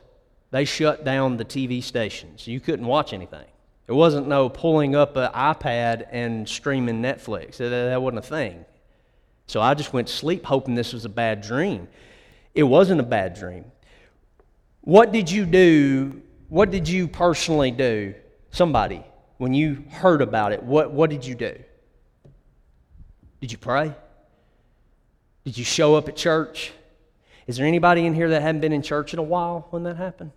[0.51, 2.47] They shut down the TV stations.
[2.47, 3.45] You couldn't watch anything.
[3.87, 7.57] There wasn't no pulling up an iPad and streaming Netflix.
[7.57, 8.65] That, that wasn't a thing.
[9.47, 11.87] So I just went to sleep hoping this was a bad dream.
[12.53, 13.65] It wasn't a bad dream.
[14.81, 16.21] What did you do?
[16.49, 18.13] What did you personally do?
[18.51, 19.03] Somebody.
[19.37, 21.55] when you heard about it, what, what did you do?
[23.39, 23.93] Did you pray?
[25.45, 26.73] Did you show up at church?
[27.45, 29.95] Is there anybody in here that hadn't been in church in a while when that
[29.95, 30.31] happened?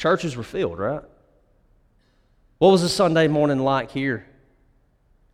[0.00, 1.02] Churches were filled, right?
[2.56, 4.24] What was a Sunday morning like here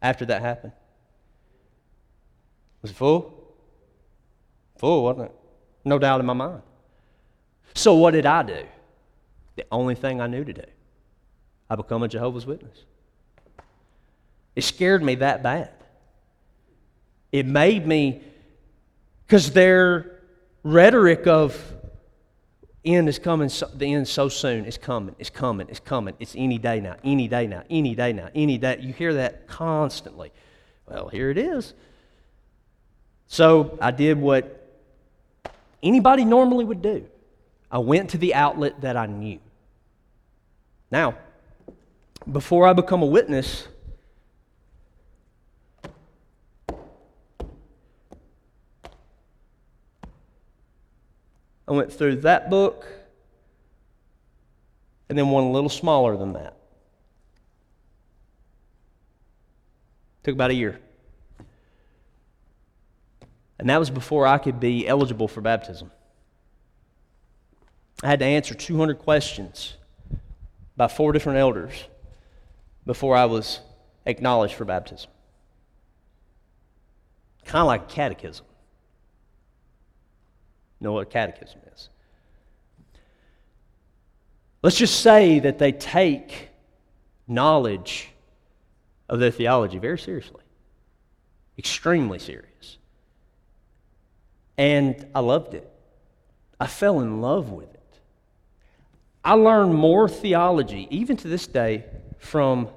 [0.03, 0.73] after that happened?
[2.83, 3.55] Was it full?
[4.79, 5.35] Full, wasn't it?
[5.85, 6.63] No doubt in my mind.
[7.75, 8.67] So, what did I do?
[9.55, 10.65] The only thing I knew to do.
[11.71, 12.77] I become a Jehovah's Witness.
[14.57, 15.71] It scared me that bad.
[17.31, 18.21] It made me,
[19.29, 20.23] because their
[20.65, 21.57] rhetoric of
[22.87, 26.35] end is coming, so, the end so soon, it's coming, it's coming, it's coming, it's
[26.37, 28.79] any day now, any day now, any day now, any day.
[28.81, 30.33] You hear that constantly.
[30.89, 31.75] Well, here it is.
[33.29, 34.69] So I did what
[35.83, 37.07] anybody normally would do.
[37.71, 39.41] I went to the outlet that I knew.
[40.91, 41.17] Now,
[42.31, 43.67] before I become a witness,
[51.69, 52.87] I went through that book
[55.09, 56.57] and then one a little smaller than that.
[60.25, 60.81] Took about a year.
[63.59, 65.91] And that was before I could be eligible for baptism.
[68.03, 69.75] I had to answer 200 questions
[70.77, 71.85] by four different elders
[72.85, 73.61] before I was
[74.05, 75.11] acknowledged for baptism.
[77.45, 78.45] Kind of like a catechism.
[80.81, 81.89] Know what a catechism is?
[84.63, 86.49] Let's just say that they take
[87.29, 88.11] knowledge
[89.09, 90.43] of their theology very seriously,
[91.59, 92.79] extremely serious.
[94.59, 95.71] And I loved it.
[96.59, 97.81] I fell in love with it.
[99.25, 101.85] I learned more theology, even to this day,
[102.19, 102.69] from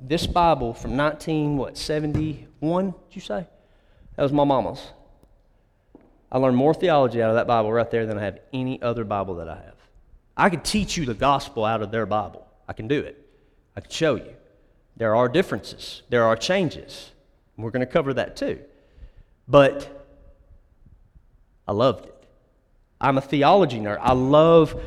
[0.00, 3.46] this Bible from 19, what, 71, did you say?
[4.16, 4.92] That was my mama's.
[6.30, 9.04] I learned more theology out of that Bible right there than I have any other
[9.04, 9.76] Bible that I have.
[10.36, 12.46] I could teach you the gospel out of their Bible.
[12.66, 13.24] I can do it.
[13.76, 14.34] I can show you.
[14.96, 17.10] There are differences, there are changes.
[17.56, 18.60] We're going to cover that too.
[19.46, 20.04] But
[21.68, 22.14] I loved it.
[23.00, 23.98] I'm a theology nerd.
[24.00, 24.80] I love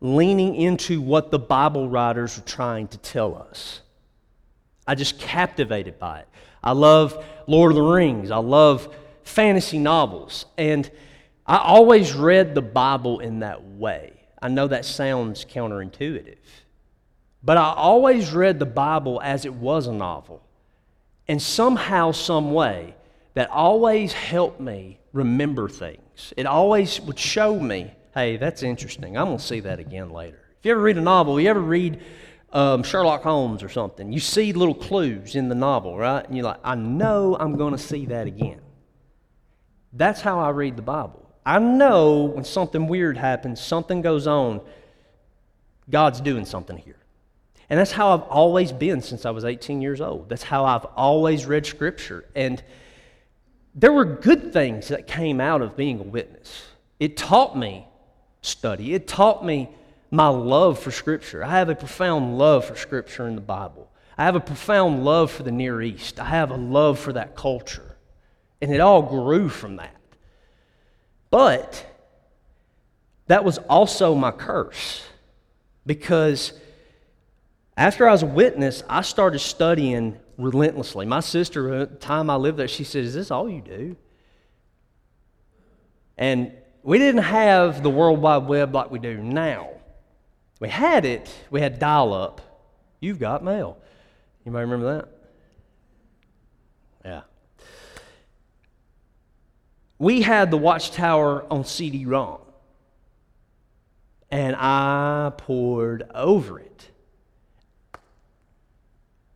[0.00, 3.80] leaning into what the Bible writers are trying to tell us.
[4.86, 6.28] I just captivated by it.
[6.62, 8.30] I love Lord of the Rings.
[8.30, 8.94] I love
[9.30, 10.46] fantasy novels.
[10.58, 10.90] And
[11.46, 14.12] I always read the Bible in that way.
[14.42, 16.36] I know that sounds counterintuitive,
[17.42, 20.42] but I always read the Bible as it was a novel.
[21.28, 22.94] And somehow, some way,
[23.34, 26.32] that always helped me remember things.
[26.36, 29.16] It always would show me, hey, that's interesting.
[29.16, 30.40] I'm going to see that again later.
[30.58, 32.00] If you ever read a novel, you ever read
[32.52, 36.26] um, Sherlock Holmes or something, you see little clues in the novel, right?
[36.26, 38.60] And you're like, I know I'm going to see that again.
[39.92, 41.28] That's how I read the Bible.
[41.44, 44.60] I know when something weird happens, something goes on,
[45.88, 46.96] God's doing something here.
[47.68, 50.28] And that's how I've always been since I was 18 years old.
[50.28, 52.24] That's how I've always read Scripture.
[52.34, 52.62] And
[53.74, 56.66] there were good things that came out of being a witness.
[56.98, 57.86] It taught me
[58.42, 59.70] study, it taught me
[60.10, 61.44] my love for Scripture.
[61.44, 63.88] I have a profound love for Scripture in the Bible.
[64.18, 66.18] I have a profound love for the Near East.
[66.18, 67.89] I have a love for that culture.
[68.60, 69.96] And it all grew from that.
[71.30, 71.86] But
[73.28, 75.02] that was also my curse
[75.86, 76.52] because
[77.76, 81.06] after I was a witness, I started studying relentlessly.
[81.06, 83.96] My sister, at the time I lived there, she said, Is this all you do?
[86.18, 89.70] And we didn't have the World Wide Web like we do now.
[90.58, 92.40] We had it, we had dial up.
[93.00, 93.78] You've got mail.
[94.44, 95.08] You might remember that?
[97.04, 97.20] Yeah
[100.00, 102.40] we had the Watchtower on CD ROM.
[104.30, 106.90] And I poured over it.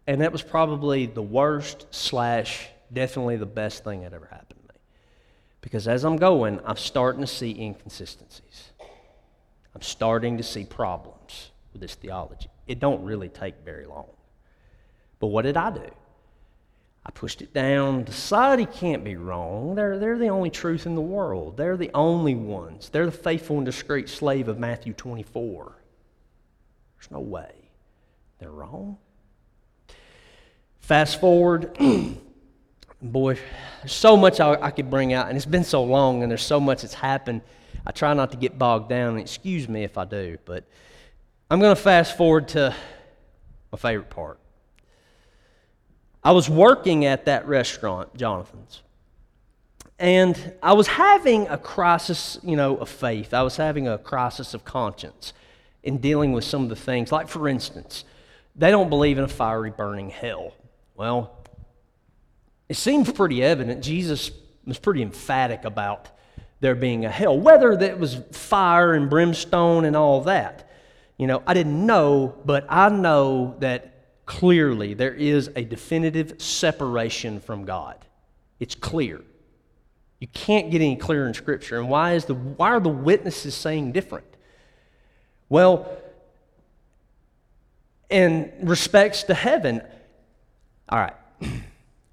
[0.06, 4.74] And that was probably the worst, slash, definitely the best thing that ever happened to
[4.74, 4.80] me.
[5.60, 8.70] Because as I'm going, I'm starting to see inconsistencies.
[9.74, 12.48] I'm starting to see problems with this theology.
[12.66, 14.06] It don't really take very long.
[15.18, 15.90] But what did I do?
[17.06, 18.06] I pushed it down.
[18.06, 19.74] Society can't be wrong.
[19.74, 21.56] They're, they're the only truth in the world.
[21.56, 22.88] They're the only ones.
[22.88, 25.72] They're the faithful and discreet slave of Matthew 24.
[26.96, 27.52] There's no way.
[28.38, 28.96] They're wrong.
[30.80, 31.78] Fast forward,
[33.02, 33.38] boy,
[33.80, 36.42] there's so much I, I, could bring out, and it's been so long, and there's
[36.42, 37.42] so much that's happened.
[37.86, 40.64] I try not to get bogged down, excuse me if I do, but
[41.50, 42.74] I'm going to fast forward to
[43.72, 44.38] my favorite part.
[46.24, 48.82] I was working at that restaurant, Jonathan's,
[49.98, 53.34] and I was having a crisis, you know, of faith.
[53.34, 55.32] I was having a crisis of conscience
[55.82, 57.12] in dealing with some of the things.
[57.12, 58.04] Like, for instance,
[58.56, 60.54] they don't believe in a fiery burning hell.
[60.96, 61.36] Well,
[62.68, 63.84] it seems pretty evident.
[63.84, 64.30] Jesus
[64.66, 66.08] was pretty emphatic about
[66.60, 70.70] there being a hell, whether that was fire and brimstone and all that.
[71.18, 73.93] You know, I didn't know, but I know that
[74.26, 77.96] clearly there is a definitive separation from God.
[78.60, 79.22] It's clear.
[80.20, 81.78] You can't get any clearer in Scripture.
[81.78, 84.26] And why, is the, why are the witnesses saying different?
[85.48, 85.90] Well,
[88.08, 89.82] in respects to heaven,
[90.88, 91.62] all right, I'm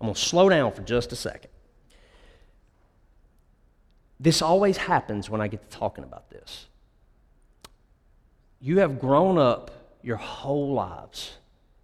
[0.01, 1.51] going to slow down for just a second.
[4.19, 6.67] This always happens when I get to talking about this.
[8.59, 9.71] You have grown up
[10.03, 11.37] your whole lives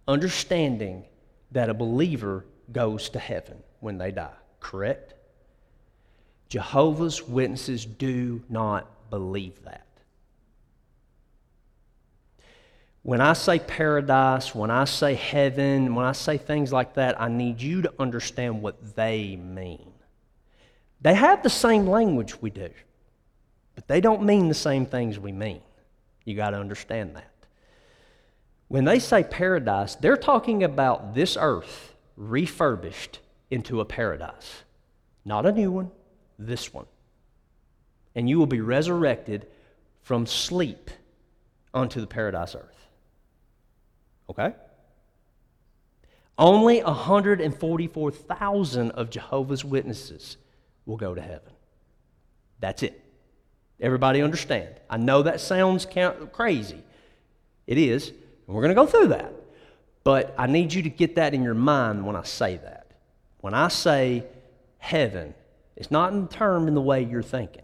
[0.08, 1.04] understanding
[1.52, 5.14] that a believer goes to heaven when they die, correct?
[6.48, 9.86] Jehovah's Witnesses do not believe that.
[13.02, 17.28] When I say paradise, when I say heaven, when I say things like that, I
[17.28, 19.92] need you to understand what they mean.
[21.00, 22.70] They have the same language we do,
[23.74, 25.60] but they don't mean the same things we mean.
[26.24, 27.30] You got to understand that.
[28.68, 34.62] When they say paradise, they're talking about this earth refurbished into a paradise.
[35.24, 35.90] Not a new one,
[36.38, 36.86] this one.
[38.14, 39.46] And you will be resurrected
[40.02, 40.90] from sleep
[41.72, 42.88] onto the paradise earth.
[44.30, 44.54] Okay?
[46.36, 50.36] Only 144,000 of Jehovah's Witnesses
[50.86, 51.52] will go to heaven.
[52.60, 53.00] That's it.
[53.80, 54.68] Everybody understand?
[54.90, 55.86] I know that sounds
[56.32, 56.82] crazy.
[57.66, 58.12] It is.
[58.48, 59.32] And we're going to go through that.
[60.02, 62.86] But I need you to get that in your mind when I say that.
[63.40, 64.24] When I say
[64.78, 65.34] heaven,
[65.76, 67.62] it's not in term in the way you're thinking.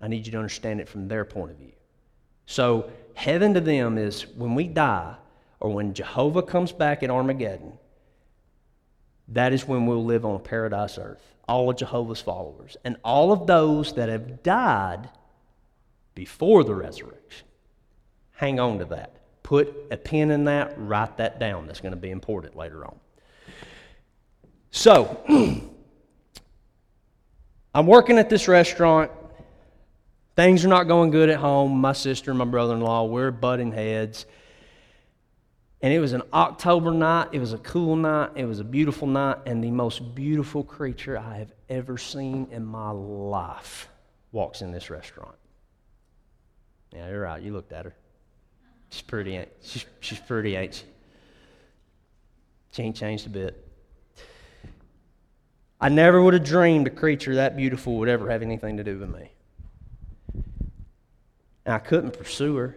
[0.00, 1.72] I need you to understand it from their point of view.
[2.46, 5.16] So, heaven to them is when we die
[5.58, 7.72] or when Jehovah comes back at Armageddon,
[9.26, 11.22] that is when we'll live on a paradise earth.
[11.48, 12.76] All of Jehovah's followers.
[12.84, 15.10] And all of those that have died
[16.14, 17.46] before the resurrection.
[18.32, 19.17] Hang on to that.
[19.48, 21.66] Put a pin in that, write that down.
[21.66, 23.00] That's going to be important later on.
[24.70, 25.22] So,
[27.74, 29.10] I'm working at this restaurant.
[30.36, 31.80] Things are not going good at home.
[31.80, 34.26] My sister and my brother in law, we're butting heads.
[35.80, 37.28] And it was an October night.
[37.32, 38.32] It was a cool night.
[38.34, 39.38] It was a beautiful night.
[39.46, 43.88] And the most beautiful creature I have ever seen in my life
[44.30, 45.36] walks in this restaurant.
[46.92, 47.42] Yeah, you're right.
[47.42, 47.94] You looked at her.
[48.90, 49.44] She's pretty.
[49.62, 50.84] She's, she's pretty, ain't she?
[52.72, 53.64] She ain't changed a bit.
[55.80, 58.98] I never would have dreamed a creature that beautiful would ever have anything to do
[58.98, 59.30] with me.
[61.64, 62.76] And I couldn't pursue her.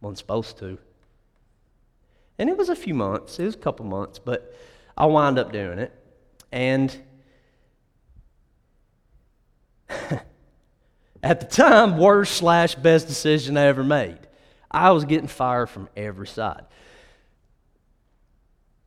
[0.00, 0.78] Wasn't supposed to.
[2.38, 4.56] And it was a few months, it was a couple months, but
[4.96, 5.92] I wound up doing it.
[6.50, 6.96] And
[11.22, 14.18] at the time, worst slash best decision I ever made.
[14.70, 16.64] I was getting fired from every side.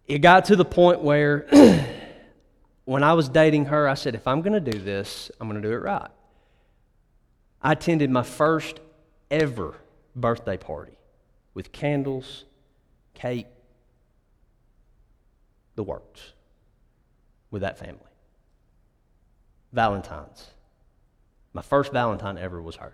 [0.05, 1.47] It got to the point where
[2.85, 5.61] when I was dating her, I said, if I'm going to do this, I'm going
[5.61, 6.09] to do it right.
[7.61, 8.79] I attended my first
[9.31, 9.75] ever
[10.15, 10.97] birthday party
[11.53, 12.45] with candles,
[13.13, 13.47] cake,
[15.75, 16.33] the works
[17.51, 17.99] with that family.
[19.71, 20.49] Valentine's.
[21.53, 22.93] My first Valentine ever was her.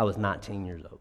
[0.00, 0.98] I was 19 years old.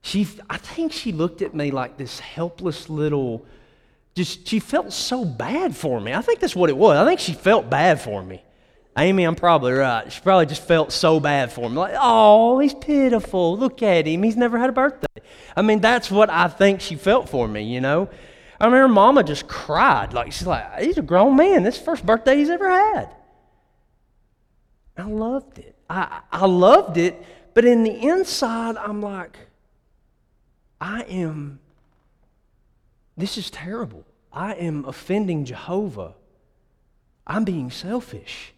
[0.00, 3.44] She, I think she looked at me like this helpless little,
[4.14, 6.14] just, she felt so bad for me.
[6.14, 6.96] I think that's what it was.
[6.96, 8.42] I think she felt bad for me.
[8.96, 10.10] Amy, I'm probably right.
[10.10, 11.76] She probably just felt so bad for me.
[11.76, 13.58] Like, oh, he's pitiful.
[13.58, 14.22] Look at him.
[14.22, 15.22] He's never had a birthday.
[15.54, 18.08] I mean, that's what I think she felt for me, you know?
[18.58, 20.14] I remember Mama just cried.
[20.14, 21.64] Like, she's like, he's a grown man.
[21.64, 23.14] This first birthday he's ever had.
[24.96, 25.76] I loved it.
[25.90, 27.20] I, I loved it,
[27.52, 29.36] but in the inside, I'm like,
[30.80, 31.58] I am,
[33.16, 34.06] this is terrible.
[34.32, 36.14] I am offending Jehovah.
[37.26, 38.52] I'm being selfish.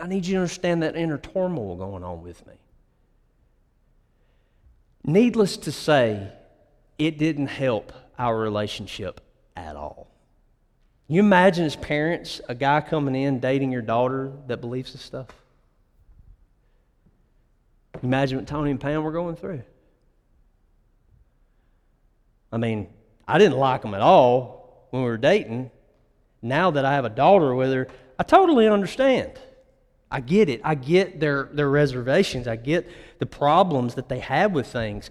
[0.00, 2.54] I need you to understand that inner turmoil going on with me.
[5.04, 6.32] Needless to say,
[6.98, 9.20] it didn't help our relationship
[9.56, 10.06] at all.
[11.08, 15.28] you imagine as parents a guy coming in dating your daughter that believes this stuff?
[18.02, 19.62] Imagine what Tony and Pam were going through.
[22.52, 22.88] I mean,
[23.26, 25.70] I didn't like them at all when we were dating.
[26.40, 29.32] Now that I have a daughter with her, I totally understand.
[30.10, 30.60] I get it.
[30.64, 32.48] I get their, their reservations.
[32.48, 35.10] I get the problems that they have with things.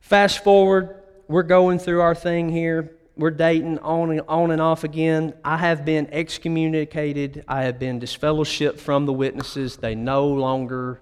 [0.00, 2.92] Fast forward, we're going through our thing here.
[3.16, 5.34] We're dating on and, on and off again.
[5.44, 7.44] I have been excommunicated.
[7.48, 9.76] I have been disfellowshipped from the witnesses.
[9.76, 11.00] They no longer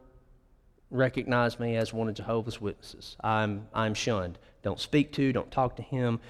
[0.91, 3.16] recognize me as one of Jehovah's Witnesses.
[3.22, 4.39] I'm, I'm shunned.
[4.62, 6.20] Don't speak to, don't talk to him.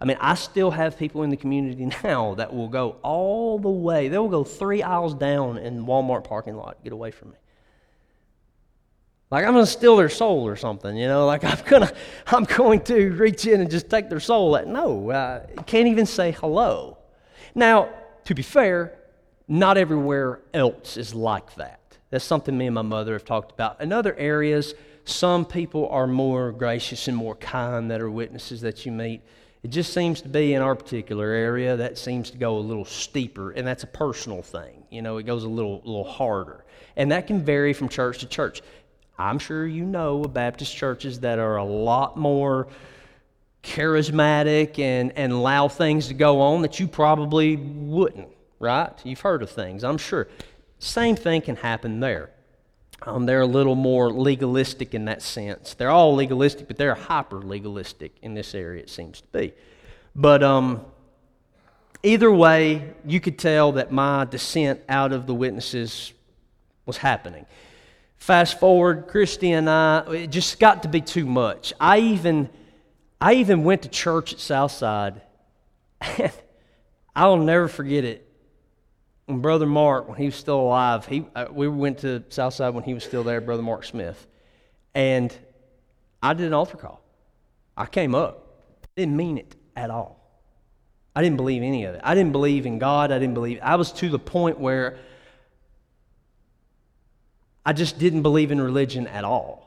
[0.00, 3.70] I mean, I still have people in the community now that will go all the
[3.70, 4.08] way.
[4.08, 7.36] They will go three aisles down in Walmart parking lot, get away from me.
[9.30, 11.26] Like I'm to steal their soul or something, you know.
[11.34, 11.92] Like I'm gonna,
[12.28, 14.56] I'm going to reach in and just take their soul.
[14.56, 16.98] At No, uh, can't even say hello.
[17.54, 17.88] Now,
[18.26, 18.98] to be fair,
[19.48, 21.80] not everywhere else is like that.
[22.14, 23.80] That's something me and my mother have talked about.
[23.80, 28.86] In other areas, some people are more gracious and more kind that are witnesses that
[28.86, 29.20] you meet.
[29.64, 32.84] It just seems to be in our particular area that seems to go a little
[32.84, 34.84] steeper, and that's a personal thing.
[34.90, 36.64] You know, it goes a little, little harder.
[36.94, 38.62] And that can vary from church to church.
[39.18, 42.68] I'm sure you know Baptist churches that are a lot more
[43.64, 48.28] charismatic and, and allow things to go on that you probably wouldn't,
[48.60, 48.92] right?
[49.02, 50.28] You've heard of things, I'm sure.
[50.78, 52.30] Same thing can happen there.
[53.02, 55.74] Um, they're a little more legalistic in that sense.
[55.74, 59.52] They're all legalistic, but they're hyper legalistic in this area, it seems to be.
[60.14, 60.84] But um,
[62.02, 66.12] either way, you could tell that my descent out of the witnesses
[66.86, 67.46] was happening.
[68.16, 71.74] Fast forward, Christy and I, it just got to be too much.
[71.78, 72.48] I even,
[73.20, 75.20] I even went to church at Southside.
[76.00, 76.32] And
[77.16, 78.23] I'll never forget it
[79.26, 82.84] when Brother Mark, when he was still alive, he, uh, we went to Southside when
[82.84, 84.26] he was still there, Brother Mark Smith.
[84.94, 85.34] And
[86.22, 87.02] I did an altar call.
[87.76, 88.40] I came up.
[88.96, 90.20] Didn't mean it at all.
[91.16, 92.00] I didn't believe any of it.
[92.04, 93.12] I didn't believe in God.
[93.12, 93.60] I didn't believe.
[93.62, 94.98] I was to the point where
[97.64, 99.64] I just didn't believe in religion at all.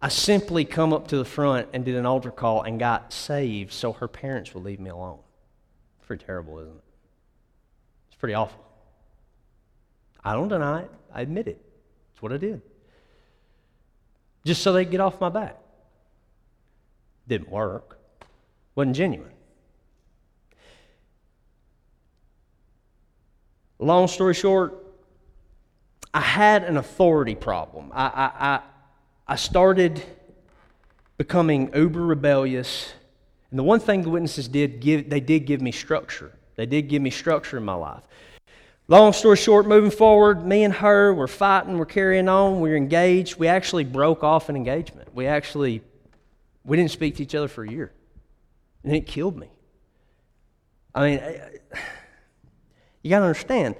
[0.00, 3.72] I simply come up to the front and did an altar call and got saved
[3.72, 5.18] so her parents would leave me alone.
[5.98, 6.84] It's pretty terrible, isn't it?
[8.08, 8.67] It's pretty awful.
[10.24, 10.90] I don't deny it.
[11.12, 11.60] I admit it.
[12.12, 12.62] It's what I did.
[14.44, 15.56] Just so they get off my back.
[17.26, 17.98] Didn't work.
[18.74, 19.32] Wasn't genuine.
[23.78, 24.74] Long story short,
[26.12, 27.92] I had an authority problem.
[27.94, 28.60] I, I, I,
[29.28, 30.02] I started
[31.16, 32.92] becoming uber rebellious.
[33.50, 36.32] And the one thing the witnesses did give, they did give me structure.
[36.56, 38.02] They did give me structure in my life.
[38.90, 43.36] Long story short, moving forward, me and her, we're fighting, we're carrying on, we're engaged.
[43.38, 45.14] We actually broke off an engagement.
[45.14, 45.82] We actually,
[46.64, 47.92] we didn't speak to each other for a year.
[48.82, 49.50] And it killed me.
[50.94, 51.20] I mean,
[53.02, 53.74] you got to understand,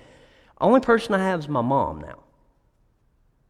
[0.60, 2.18] only person I have is my mom now.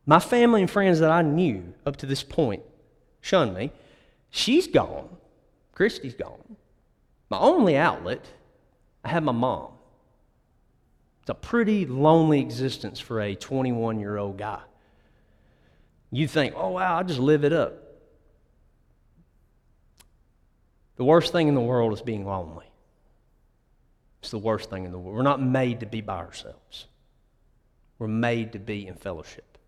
[0.07, 2.63] My family and friends that I knew up to this point
[3.21, 3.73] shunned me.
[4.31, 5.09] She's gone.
[5.73, 6.57] Christy's gone.
[7.31, 8.25] My only outlet,
[9.03, 9.73] I have my mom.
[11.29, 14.62] It's a pretty lonely existence for a 21 year old guy.
[16.11, 17.74] You think, oh, wow, I'll just live it up.
[20.97, 22.64] The worst thing in the world is being lonely.
[24.22, 25.16] It's the worst thing in the world.
[25.16, 26.87] We're not made to be by ourselves,
[27.99, 29.59] we're made to be in fellowship.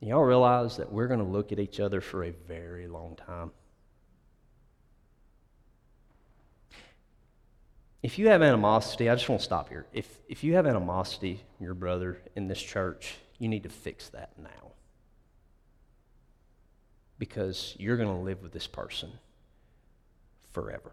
[0.00, 3.52] Y'all realize that we're going to look at each other for a very long time.
[8.02, 9.86] If you have animosity, I just want to stop here.
[9.92, 14.38] If, if you have animosity, your brother in this church, you need to fix that
[14.38, 14.72] now.
[17.18, 19.10] Because you're going to live with this person
[20.52, 20.92] forever.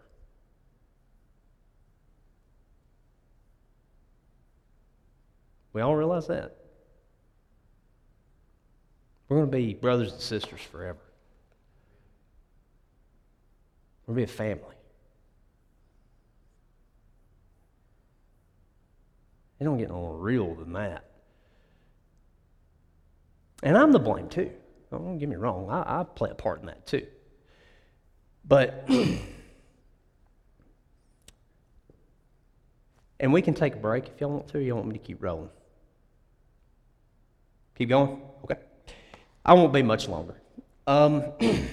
[5.72, 6.56] We all realize that.
[9.28, 10.98] We're going to be brothers and sisters forever.
[14.06, 14.75] We're going to be a family.
[19.58, 21.04] It don't get no real than that.
[23.62, 24.50] And I'm the blame too.
[24.90, 25.70] Don't get me wrong.
[25.70, 27.06] I, I play a part in that too.
[28.46, 28.84] But,
[33.18, 34.58] and we can take a break if y'all want to.
[34.58, 35.50] You want me to keep rolling?
[37.76, 38.20] Keep going?
[38.44, 38.56] Okay.
[39.44, 40.40] I won't be much longer.
[40.86, 41.32] Um,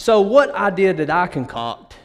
[0.00, 1.96] So, what idea did I concoct,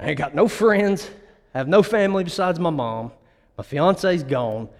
[0.00, 1.10] I ain't got no friends,
[1.54, 3.12] I have no family besides my mom,
[3.58, 4.70] my fiance's gone,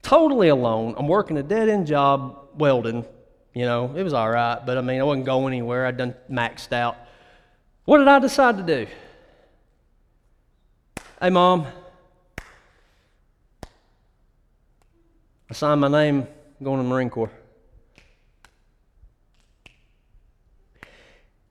[0.00, 0.94] totally alone.
[0.96, 3.04] I'm working a dead end job welding.
[3.52, 5.86] You know, it was all right, but I mean, I wasn't going anywhere.
[5.86, 6.96] I'd done maxed out.
[7.84, 8.86] What did I decide to do?
[11.20, 11.66] Hey, mom,
[15.50, 16.28] I signed my name
[16.62, 17.32] going to the Marine Corps.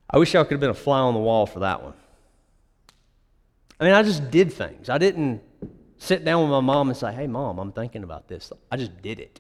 [0.10, 1.94] I wish I could have been a fly on the wall for that one.
[3.80, 4.89] I mean, I just did things.
[4.89, 5.41] I didn't
[5.97, 8.51] sit down with my mom and say, hey, mom, I'm thinking about this.
[8.71, 9.39] I just did it.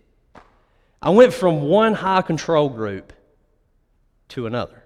[1.01, 3.13] I went from one high control group
[4.29, 4.83] to another.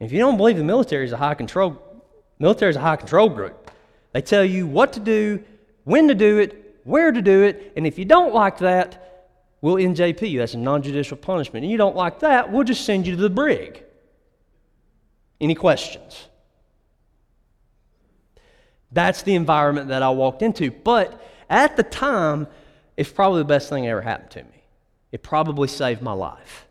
[0.00, 1.80] If you don't believe the military is a high control,
[2.38, 3.70] military is a high control group.
[4.12, 5.42] They tell you what to do,
[5.84, 9.30] when to do it, where to do it, and if you don't like that,
[9.60, 10.38] we'll NJP you.
[10.38, 11.64] That's a non judicial punishment.
[11.64, 13.82] And you don't like that, we'll just send you to the brig.
[15.40, 16.28] Any questions?
[18.94, 20.70] That's the environment that I walked into.
[20.70, 21.20] But
[21.50, 22.46] at the time,
[22.96, 24.64] it's probably the best thing that ever happened to me.
[25.12, 26.66] It probably saved my life.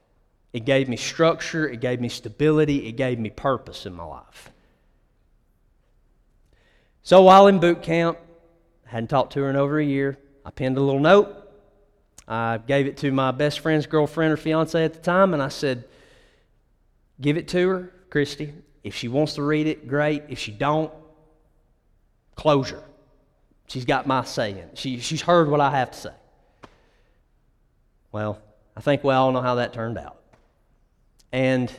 [0.53, 4.51] It gave me structure, it gave me stability, it gave me purpose in my life.
[7.01, 8.17] So while in boot camp,
[8.85, 11.39] I hadn't talked to her in over a year, I penned a little note.
[12.27, 15.49] I gave it to my best friend's girlfriend or fiance at the time, and I
[15.49, 15.83] said,
[17.19, 18.53] Give it to her, Christy.
[18.83, 20.23] If she wants to read it, great.
[20.29, 20.91] If she don't,
[22.35, 22.83] closure.
[23.67, 24.69] She's got my saying.
[24.75, 26.13] She, she's heard what I have to say.
[28.11, 28.39] Well,
[28.75, 30.19] I think we all know how that turned out.
[31.31, 31.71] And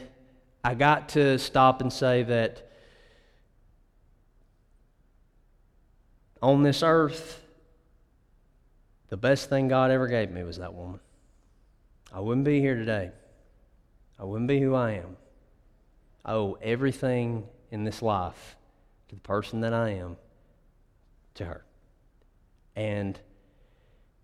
[0.65, 2.71] I got to stop and say that
[6.43, 7.41] on this earth,
[9.09, 11.01] the best thing God ever gave me was that woman.
[12.13, 13.13] I wouldn't be here today.
[14.19, 15.17] I wouldn't be who I am.
[16.25, 18.57] I owe everything in this life
[19.09, 20.17] to the person that I am
[21.35, 21.65] to her.
[22.77, 23.19] And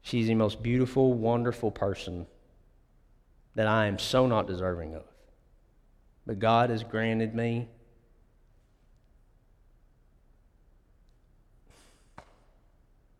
[0.02, 2.26] she's the most beautiful, wonderful person
[3.54, 5.04] that I am so not deserving of.
[6.26, 7.68] But God has granted me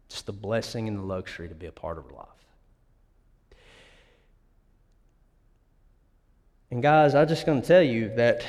[0.09, 2.27] just the blessing and the luxury to be a part of her life.
[6.71, 8.45] And guys, I'm just going to tell you that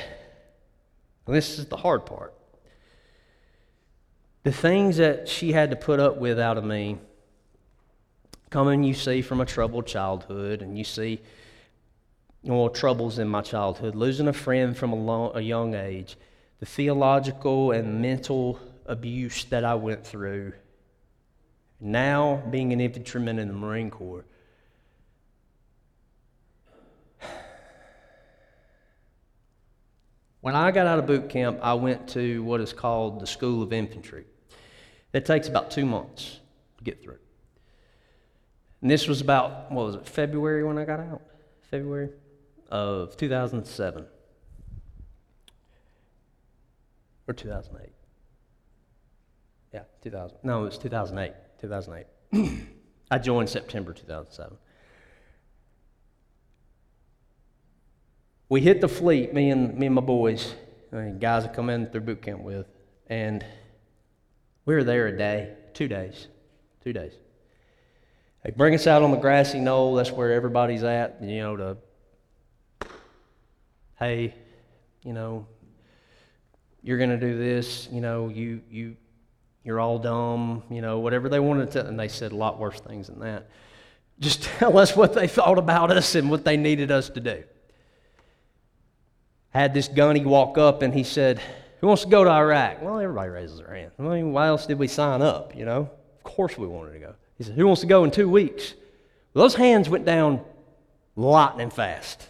[1.26, 2.34] this is the hard part.
[4.44, 6.98] The things that she had to put up with out of me,
[8.50, 11.20] coming you see from a troubled childhood, and you see
[12.42, 16.16] know, troubles in my childhood, losing a friend from a, long, a young age,
[16.60, 20.52] the theological and mental abuse that I went through,
[21.80, 24.24] now being an infantryman in the Marine Corps.
[30.40, 33.62] When I got out of boot camp, I went to what is called the School
[33.62, 34.24] of Infantry.
[35.12, 36.40] That takes about two months
[36.78, 37.18] to get through.
[38.80, 41.22] And this was about, what was it, February when I got out?
[41.70, 42.10] February
[42.70, 44.06] of 2007.
[47.28, 47.92] Or 2008.
[49.72, 50.38] Yeah, 2000.
[50.42, 51.32] No, it was 2008.
[51.60, 52.60] 2008.
[53.10, 54.56] I joined September 2007.
[58.48, 60.54] We hit the fleet, me and, me and my boys,
[61.20, 62.66] guys I come in through boot camp with,
[63.06, 63.44] and
[64.64, 66.28] we were there a day, two days,
[66.84, 67.12] two days.
[68.44, 69.94] They bring us out on the grassy knoll.
[69.94, 71.76] That's where everybody's at, you know, to,
[73.98, 74.34] hey,
[75.04, 75.46] you know,
[76.82, 78.96] you're going to do this, you know, you, you,
[79.62, 81.86] you're all dumb, you know, whatever they wanted to.
[81.86, 83.48] And they said a lot worse things than that.
[84.18, 87.44] Just tell us what they thought about us and what they needed us to do.
[89.50, 91.40] Had this gunny walk up and he said,
[91.82, 92.80] who wants to go to Iraq?
[92.80, 93.90] Well, everybody raises their hand.
[93.98, 95.90] I mean, why else did we sign up, you know?
[96.16, 97.14] Of course we wanted to go.
[97.36, 98.74] He said, Who wants to go in two weeks?
[99.34, 100.42] Well, those hands went down
[101.16, 102.28] lightning fast.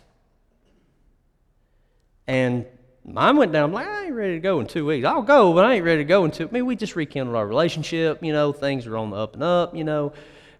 [2.26, 2.64] And
[3.04, 5.06] mine went down, I'm like, I ain't ready to go in two weeks.
[5.06, 6.48] I'll go, but I ain't ready to go in two.
[6.48, 9.42] I mean, we just rekindled our relationship, you know, things are on the up and
[9.42, 10.14] up, you know.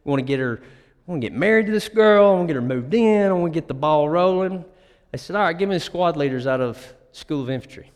[0.05, 0.61] We want to get her,
[1.07, 3.31] we want to get married to this girl, I want to get her moved in,
[3.31, 4.67] I want to get the ball rolling.
[5.15, 7.91] I said, All right, give me the squad leaders out of School of Infantry.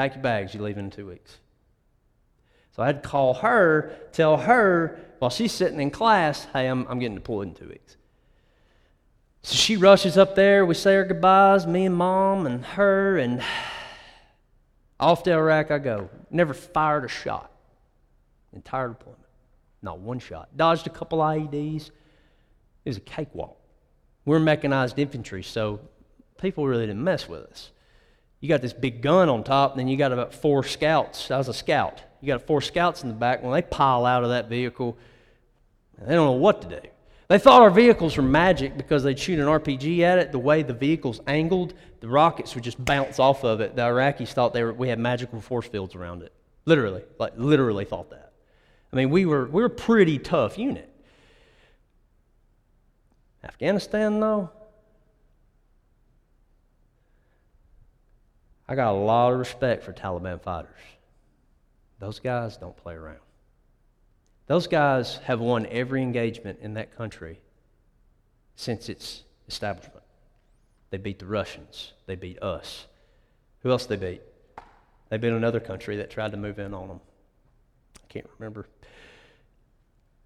[0.00, 1.36] Pack your bags, you're leaving in two weeks.
[2.74, 6.86] So I had to call her, tell her while she's sitting in class, hey, I'm,
[6.88, 7.98] I'm getting deployed in two weeks.
[9.42, 10.64] So she rushes up there.
[10.64, 13.42] We say our goodbyes, me and mom and her, and
[14.98, 16.08] off to Iraq I go.
[16.30, 17.52] Never fired a shot.
[18.54, 19.20] Entire deployment.
[19.82, 20.48] Not one shot.
[20.56, 21.88] Dodged a couple IEDs.
[21.88, 23.58] It was a cakewalk.
[24.24, 25.78] We're mechanized infantry, so
[26.40, 27.70] people really didn't mess with us.
[28.40, 31.30] You got this big gun on top, and then you got about four scouts.
[31.30, 32.02] I was a scout.
[32.20, 33.42] You got four scouts in the back.
[33.42, 34.96] When they pile out of that vehicle,
[35.98, 36.88] they don't know what to do.
[37.28, 40.32] They thought our vehicles were magic because they'd shoot an RPG at it.
[40.32, 43.76] The way the vehicle's angled, the rockets would just bounce off of it.
[43.76, 46.32] The Iraqis thought they were, we had magical force fields around it.
[46.64, 48.32] Literally, like literally thought that.
[48.92, 50.88] I mean, we were, we were a pretty tough unit.
[53.44, 54.50] Afghanistan, though,
[58.70, 60.70] I got a lot of respect for Taliban fighters.
[61.98, 63.18] Those guys don't play around.
[64.46, 67.40] Those guys have won every engagement in that country
[68.54, 70.04] since its establishment.
[70.90, 72.86] They beat the Russians, they beat us.
[73.64, 74.22] Who else they beat?
[75.08, 77.00] They beat another country that tried to move in on them.
[77.96, 78.68] I can't remember.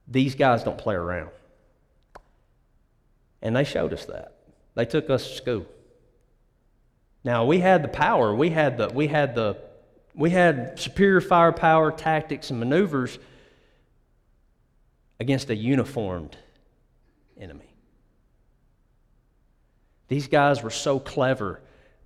[0.07, 1.30] These guys don't play around.
[3.40, 4.34] And they showed us that.
[4.74, 5.66] They took us to school.
[7.25, 9.57] Now we had the power, we had the we had the
[10.14, 13.18] we had superior firepower, tactics, and maneuvers
[15.18, 16.37] against a uniformed
[17.39, 17.75] enemy.
[20.09, 21.61] These guys were so clever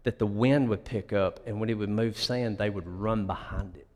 [0.04, 3.26] that the wind would pick up, and when it would move sand, they would run
[3.26, 3.86] behind it.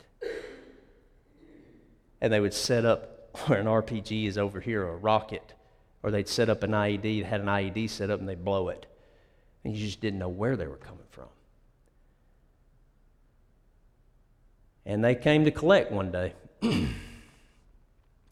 [2.21, 5.55] And they would set up where an RPG is over here, a rocket,
[6.03, 8.87] or they'd set up an IED, had an IED set up, and they'd blow it.
[9.65, 11.29] And you just didn't know where they were coming from.
[14.85, 16.35] And they came to collect one day.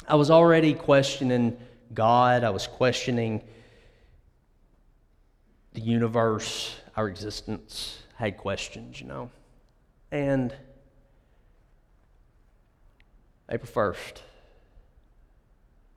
[0.08, 1.56] I was already questioning
[1.94, 3.42] God, I was questioning
[5.72, 8.02] the universe, our existence.
[8.18, 9.30] I had questions, you know.
[10.10, 10.54] And
[13.48, 14.22] April 1st,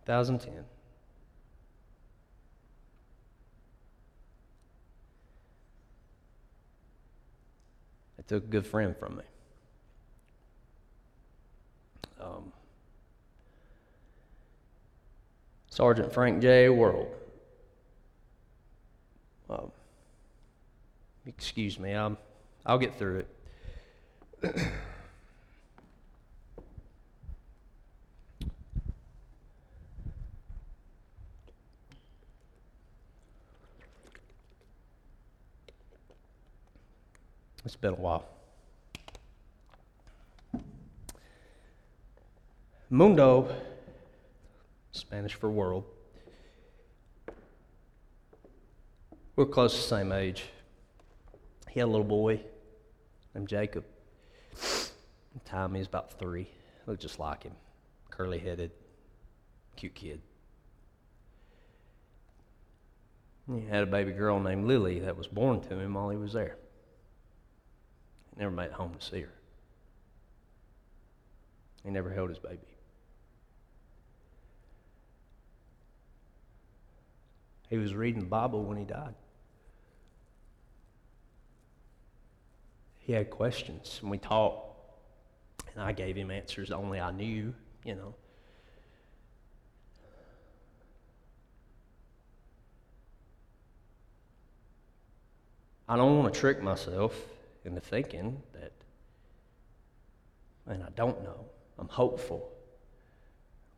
[0.05, 0.65] 2010.
[8.17, 9.23] I took a good friend from me.
[12.23, 12.51] Um,
[15.69, 16.69] Sergeant Frank J.
[16.69, 17.07] World.
[19.49, 19.71] Um,
[21.25, 22.17] excuse me, I'm,
[22.65, 23.25] I'll get through
[24.43, 24.57] it.
[37.65, 38.32] It's been a while.
[42.89, 43.53] Mundo
[44.91, 45.85] Spanish for world.
[49.35, 50.45] We're close to the same age.
[51.69, 52.41] He had a little boy
[53.33, 53.83] named Jacob.
[55.45, 56.47] Tommy is about three.
[56.85, 57.53] Looked just like him.
[58.11, 58.71] Curly headed,
[59.75, 60.21] cute kid.
[63.51, 66.33] He had a baby girl named Lily that was born to him while he was
[66.33, 66.57] there.
[68.33, 69.33] He never made it home to see her.
[71.83, 72.72] He never held his baby.
[77.73, 79.15] He was reading the Bible when he died.
[82.99, 84.79] He had questions, and we talked,
[85.73, 87.51] and I gave him answers only I knew,
[87.83, 88.13] you know.
[95.89, 97.19] I don't want to trick myself
[97.65, 98.73] into thinking that,
[100.67, 101.43] and I don't know.
[101.79, 102.52] I'm hopeful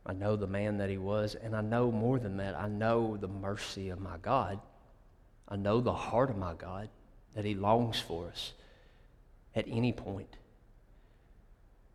[0.06, 2.56] I know the man that he was, and I know more than that.
[2.56, 4.60] I know the mercy of my God.
[5.48, 6.90] I know the heart of my God
[7.34, 8.54] that he longs for us
[9.56, 10.38] at any point.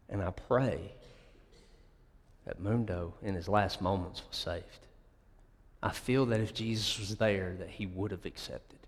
[0.08, 0.92] And I pray
[2.46, 4.86] that Mundo, in his last moments, was saved.
[5.82, 8.78] I feel that if Jesus was there, that he would have accepted.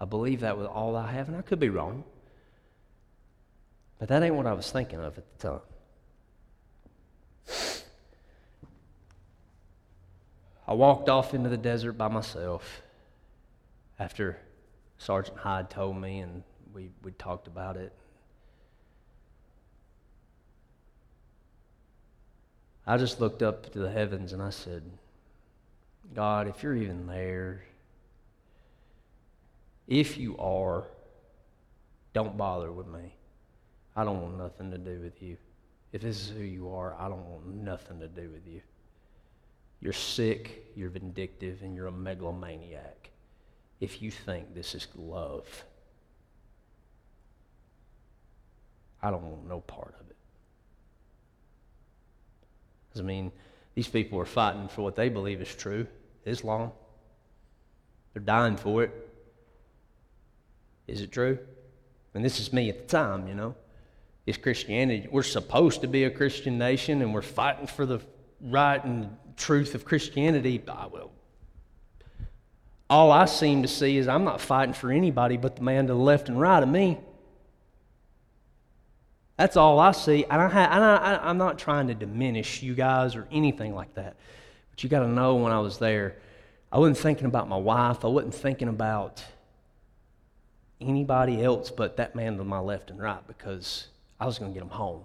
[0.00, 2.04] I believe that with all I have, and I could be wrong.
[3.98, 5.60] But that ain't what I was thinking of at the time.
[10.68, 12.82] I walked off into the desert by myself
[13.98, 14.38] after
[14.98, 16.42] Sergeant Hyde told me and
[16.74, 17.90] we, we talked about it.
[22.86, 24.82] I just looked up to the heavens and I said,
[26.14, 27.64] God, if you're even there,
[29.86, 30.84] if you are,
[32.12, 33.14] don't bother with me.
[33.96, 35.38] I don't want nothing to do with you.
[35.92, 38.60] If this is who you are, I don't want nothing to do with you.
[39.80, 43.10] You're sick, you're vindictive, and you're a megalomaniac
[43.80, 45.64] if you think this is love.
[49.02, 50.16] I don't want no part of it.
[52.98, 53.30] I mean,
[53.76, 55.86] these people are fighting for what they believe is true.
[56.24, 56.72] Islam.
[58.12, 58.90] They're dying for it.
[60.88, 61.38] Is it true?
[62.14, 63.54] And this is me at the time, you know.
[64.26, 65.06] It's Christianity.
[65.10, 68.00] We're supposed to be a Christian nation and we're fighting for the
[68.40, 70.62] right and truth of Christianity.
[70.68, 71.10] I will.
[72.90, 75.94] all I seem to see is I'm not fighting for anybody but the man to
[75.94, 76.98] the left and right of me.
[79.36, 80.24] That's all I see.
[80.24, 84.16] And I, am not trying to diminish you guys or anything like that.
[84.70, 86.16] But you got to know when I was there,
[86.72, 88.04] I wasn't thinking about my wife.
[88.04, 89.24] I wasn't thinking about
[90.80, 93.86] anybody else but that man to my left and right because
[94.18, 95.02] I was going to get him home.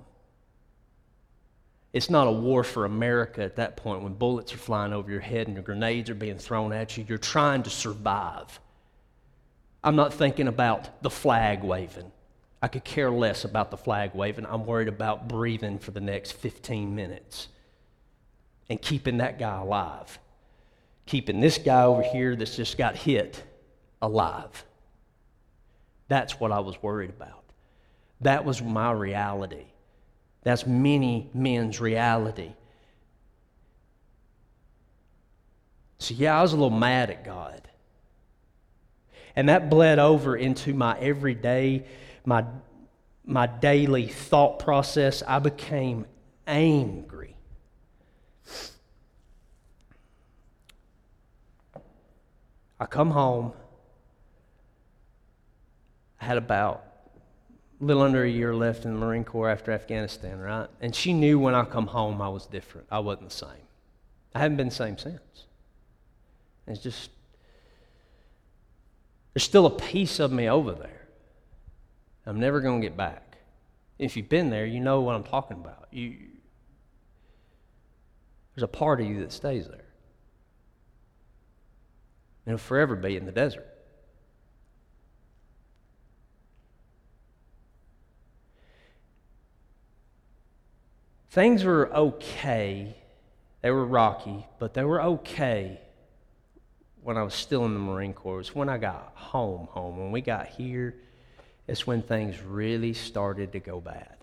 [1.94, 5.22] It's not a war for America at that point when bullets are flying over your
[5.22, 7.06] head and your grenades are being thrown at you.
[7.08, 8.60] You're trying to survive.
[9.84, 12.12] I'm not thinking about the flag waving.
[12.64, 14.48] I could care less about the flag waving.
[14.48, 17.50] I'm worried about breathing for the next 15 minutes
[18.70, 20.18] and keeping that guy alive.
[21.06, 23.44] Keeping this guy over here that's just got hit
[24.02, 24.66] alive.
[26.08, 27.44] That's what I was worried about.
[28.22, 29.66] That was my reality.
[30.44, 32.52] That's many men's reality.
[36.00, 37.62] So, yeah, I was a little mad at God.
[39.36, 41.86] And that bled over into my everyday,
[42.26, 42.44] my,
[43.26, 45.24] my daily thought process.
[45.26, 46.06] I became
[46.46, 47.36] angry.
[52.80, 53.54] I come home.
[56.20, 56.84] I had about
[57.84, 60.70] a little under a year left in the Marine Corps after Afghanistan, right?
[60.80, 62.88] And she knew when I come home I was different.
[62.90, 63.68] I wasn't the same.
[64.34, 65.20] I haven't been the same since.
[66.66, 67.10] It's just,
[69.34, 71.08] there's still a piece of me over there.
[72.26, 73.38] I'm never going to get back.
[74.00, 75.88] If you've been there, you know what I'm talking about.
[75.92, 76.16] You,
[78.56, 79.86] there's a part of you that stays there.
[82.46, 83.68] It'll forever be in the desert.
[91.34, 92.96] Things were okay.
[93.64, 95.82] They were rocky, but they were okay
[97.02, 98.36] when I was still in the Marine Corps.
[98.36, 99.98] It was when I got home, home.
[99.98, 100.94] When we got here,
[101.68, 104.16] it's when things really started to go bad.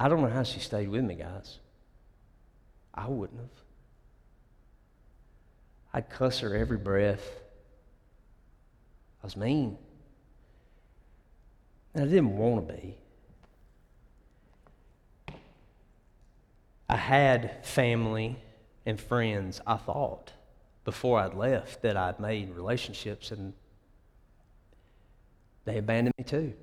[0.00, 1.60] I don't know how she stayed with me, guys.
[2.92, 3.50] I wouldn't have.
[5.94, 7.22] I'd cuss her every breath.
[9.22, 9.78] I was mean.
[11.94, 12.98] And I didn't want to be.
[16.88, 18.36] I had family
[18.86, 20.32] and friends, I thought,
[20.84, 23.52] before I'd left, that I'd made relationships, and
[25.64, 26.54] they abandoned me too.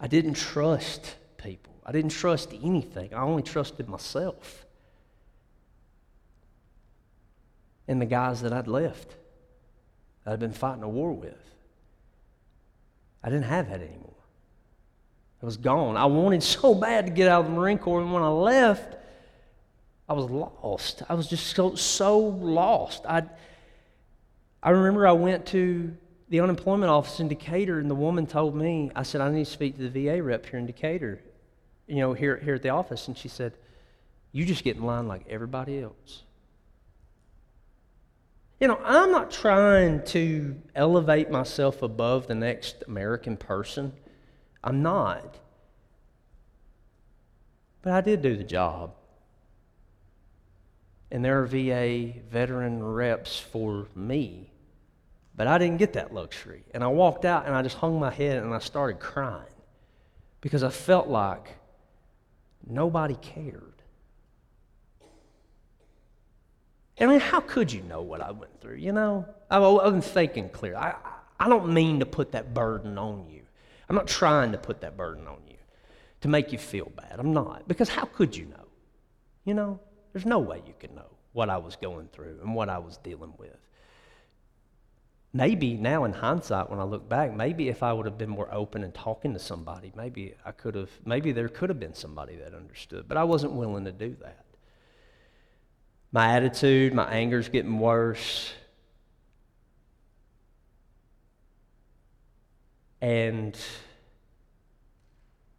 [0.00, 1.74] I didn't trust people.
[1.84, 3.12] I didn't trust anything.
[3.12, 4.66] I only trusted myself
[7.88, 9.16] and the guys that I'd left,
[10.24, 11.55] that I'd been fighting a war with.
[13.26, 14.14] I didn't have that anymore.
[15.42, 15.96] It was gone.
[15.96, 18.96] I wanted so bad to get out of the Marine Corps, and when I left,
[20.08, 21.02] I was lost.
[21.08, 23.04] I was just so, so lost.
[23.04, 23.24] I,
[24.62, 25.96] I remember I went to
[26.28, 29.50] the unemployment office in Decatur, and the woman told me, I said, I need to
[29.50, 31.20] speak to the VA rep here in Decatur,
[31.88, 33.08] you know, here, here at the office.
[33.08, 33.54] And she said,
[34.30, 36.22] You just get in line like everybody else.
[38.58, 43.92] You know, I'm not trying to elevate myself above the next American person.
[44.64, 45.38] I'm not.
[47.82, 48.94] But I did do the job.
[51.10, 54.50] And there are VA veteran reps for me.
[55.36, 56.64] But I didn't get that luxury.
[56.72, 59.44] And I walked out and I just hung my head and I started crying
[60.40, 61.58] because I felt like
[62.66, 63.75] nobody cared.
[66.98, 68.76] I mean, how could you know what I went through?
[68.76, 70.76] You know, I wasn't thinking clear.
[70.76, 70.94] I,
[71.38, 73.42] I don't mean to put that burden on you.
[73.88, 75.56] I'm not trying to put that burden on you
[76.22, 77.18] to make you feel bad.
[77.18, 77.68] I'm not.
[77.68, 78.64] Because how could you know?
[79.44, 79.78] You know,
[80.12, 82.96] there's no way you could know what I was going through and what I was
[82.96, 83.56] dealing with.
[85.34, 88.52] Maybe now in hindsight, when I look back, maybe if I would have been more
[88.52, 92.36] open and talking to somebody, maybe I could have, maybe there could have been somebody
[92.36, 93.06] that understood.
[93.06, 94.45] But I wasn't willing to do that
[96.12, 98.52] my attitude, my anger's getting worse.
[103.00, 103.56] And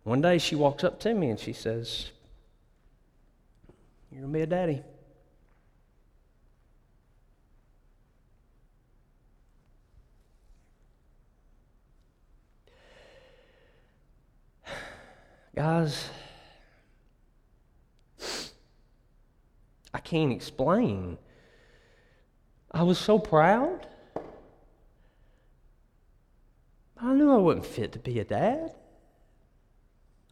[0.04, 2.12] one day she walks up to me and she says,
[4.12, 4.82] You're going to be a daddy.
[15.56, 16.10] Guys,
[19.94, 21.18] I can't explain.
[22.72, 23.88] I was so proud.
[27.00, 28.74] I knew I wasn't fit to be a dad.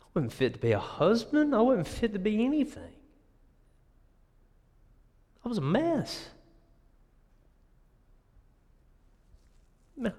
[0.01, 1.55] I wasn't fit to be a husband.
[1.55, 2.93] I wasn't fit to be anything.
[5.43, 6.29] I was a mess.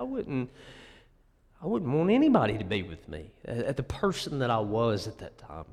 [0.01, 0.51] I wouldn't,
[1.62, 5.18] I wouldn't want anybody to be with me, at the person that I was at
[5.18, 5.66] that time.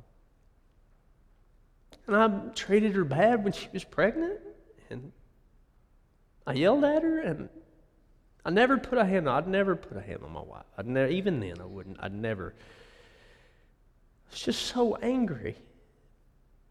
[2.08, 4.40] And I treated her bad when she was pregnant,
[4.90, 5.12] and
[6.46, 7.50] I yelled at her, and
[8.44, 9.30] I never put a hand.
[9.30, 10.66] I'd never put a hand on my wife.
[10.78, 11.98] I'd never, even then, I wouldn't.
[12.02, 12.54] I'd never.
[14.28, 15.56] I was just so angry,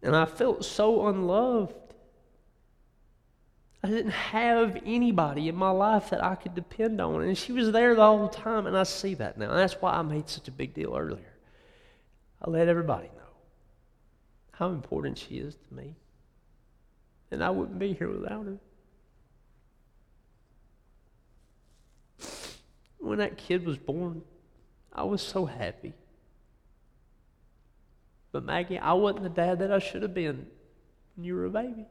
[0.02, 1.76] and I felt so unloved.
[3.84, 7.22] I didn't have anybody in my life that I could depend on.
[7.22, 9.50] And she was there the whole time, and I see that now.
[9.50, 11.32] And that's why I made such a big deal earlier.
[12.40, 13.21] I let everybody know
[14.53, 15.94] how important she is to me.
[17.30, 18.59] And I wouldn't be here without her.
[22.98, 24.22] When that kid was born,
[24.92, 25.94] I was so happy.
[28.30, 30.46] But Maggie, I wasn't the dad that I should have been
[31.16, 31.86] when you were a baby.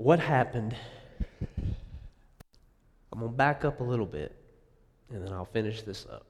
[0.00, 0.74] What happened,
[3.12, 4.34] I'm going to back up a little bit
[5.12, 6.24] and then I'll finish this up.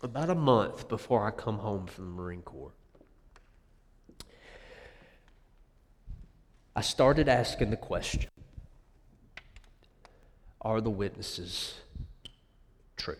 [0.00, 2.70] About a month before I come home from the Marine Corps,
[6.76, 8.30] I started asking the question
[10.60, 11.74] Are the witnesses
[12.96, 13.16] true?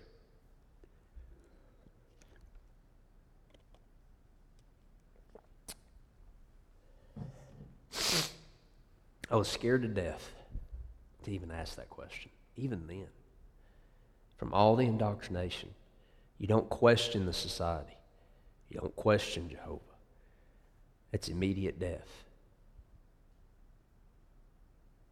[9.31, 10.31] I was scared to death
[11.25, 13.07] to even ask that question, even then.
[14.37, 15.71] From all the indoctrination,
[16.39, 17.97] you don't question the society,
[18.69, 19.81] you don't question Jehovah.
[21.13, 22.25] It's immediate death.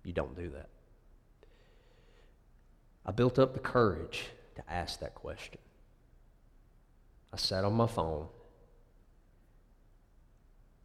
[0.05, 0.69] You don't do that.
[3.05, 5.59] I built up the courage to ask that question.
[7.33, 8.29] I sat on my phone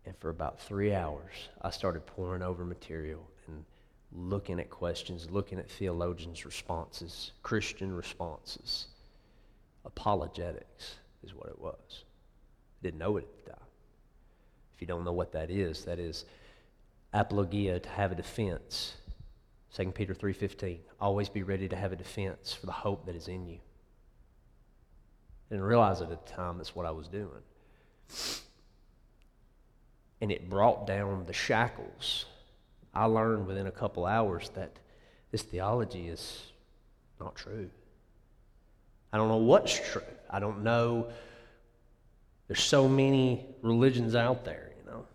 [0.05, 3.63] and for about three hours, I started pouring over material and
[4.11, 8.87] looking at questions, looking at theologians' responses, Christian responses.
[9.85, 12.03] Apologetics is what it was.
[12.81, 13.67] I didn't know it at the time.
[14.75, 16.25] If you don't know what that is, that is
[17.13, 18.95] apologia to have a defense.
[19.73, 20.79] 2 Peter 3:15.
[20.99, 23.59] Always be ready to have a defense for the hope that is in you.
[25.49, 27.41] I didn't realize it at the time that's what I was doing
[30.23, 32.23] and it brought down the shackles.
[32.93, 34.71] I learned within a couple hours that
[35.31, 36.43] this theology is
[37.19, 37.69] not true.
[39.11, 40.01] I don't know what's true.
[40.29, 41.09] I don't know.
[42.47, 45.05] There's so many religions out there, you know.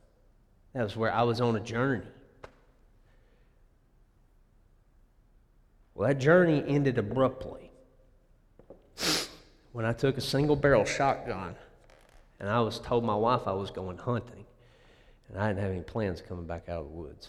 [0.75, 2.05] That was where I was on a journey.
[5.95, 7.71] Well, that journey ended abruptly
[9.73, 11.55] when I took a single barrel shotgun
[12.39, 14.45] and I was told my wife I was going hunting.
[15.29, 17.29] And I didn't have any plans coming back out of the woods.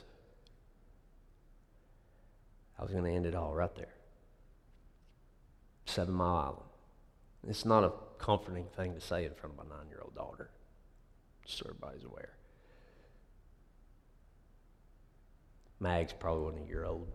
[2.78, 3.94] I was going to end it all right there.
[5.86, 6.70] Seven Mile Island.
[7.48, 10.50] It's not a comforting thing to say in front of my nine year old daughter,
[11.46, 12.34] just so everybody's aware.
[15.80, 17.08] Mag's probably one year old.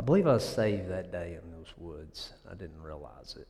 [0.00, 2.32] I believe I was saved that day in those woods.
[2.50, 3.48] I didn't realize it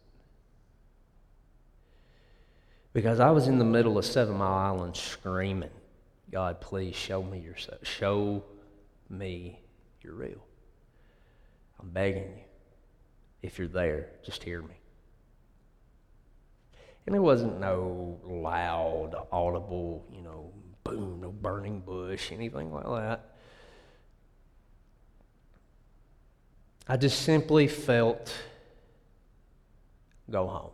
[2.99, 5.71] because I was in the middle of Seven Mile Island screaming,
[6.33, 7.87] God, please show me yourself.
[7.87, 8.43] Show
[9.09, 9.61] me
[10.03, 10.45] you're real.
[11.79, 12.43] I'm begging you.
[13.41, 14.75] If you're there, just hear me.
[17.07, 23.37] And there wasn't no loud, audible, you know, boom, no burning bush, anything like that.
[26.89, 28.35] I just simply felt
[30.29, 30.71] go home.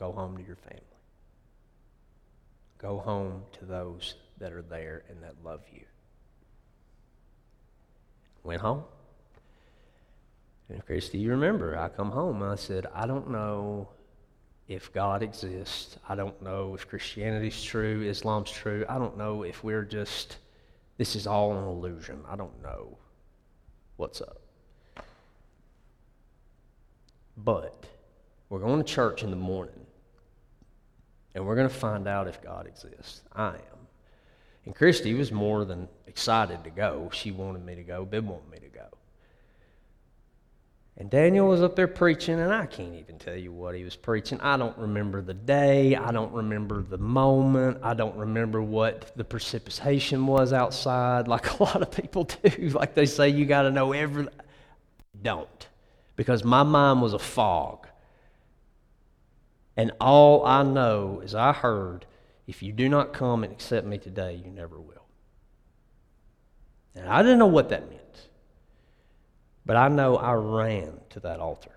[0.00, 0.80] Go home to your family.
[2.78, 5.82] Go home to those that are there and that love you.
[8.42, 8.82] Went home.
[10.70, 13.90] And Christy, you remember, I come home I said, I don't know
[14.68, 15.98] if God exists.
[16.08, 18.86] I don't know if Christianity's true, Islam's true.
[18.88, 20.38] I don't know if we're just,
[20.96, 22.22] this is all an illusion.
[22.26, 22.96] I don't know
[23.96, 24.40] what's up.
[27.36, 27.84] But
[28.48, 29.74] we're going to church in the morning.
[31.34, 33.22] And we're going to find out if God exists.
[33.34, 33.80] I am.
[34.64, 37.10] And Christy was more than excited to go.
[37.12, 38.04] She wanted me to go.
[38.04, 38.86] Bib wanted me to go.
[40.96, 43.96] And Daniel was up there preaching, and I can't even tell you what he was
[43.96, 44.38] preaching.
[44.42, 45.96] I don't remember the day.
[45.96, 47.78] I don't remember the moment.
[47.82, 52.68] I don't remember what the precipitation was outside, like a lot of people do.
[52.80, 54.34] Like they say, you got to know everything.
[55.22, 55.68] Don't.
[56.16, 57.86] Because my mind was a fog.
[59.80, 62.04] And all I know is I heard,
[62.46, 65.06] if you do not come and accept me today, you never will.
[66.94, 68.28] And I didn't know what that meant.
[69.64, 71.72] But I know I ran to that altar.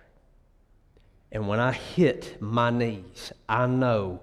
[1.31, 4.19] And when I hit my knees, I know,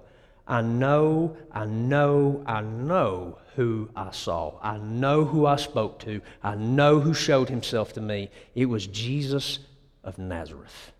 [0.47, 4.59] I know, I know, I know who I saw.
[4.61, 6.21] I know who I spoke to.
[6.43, 8.29] I know who showed himself to me.
[8.53, 9.57] It was Jesus
[10.03, 10.90] of Nazareth.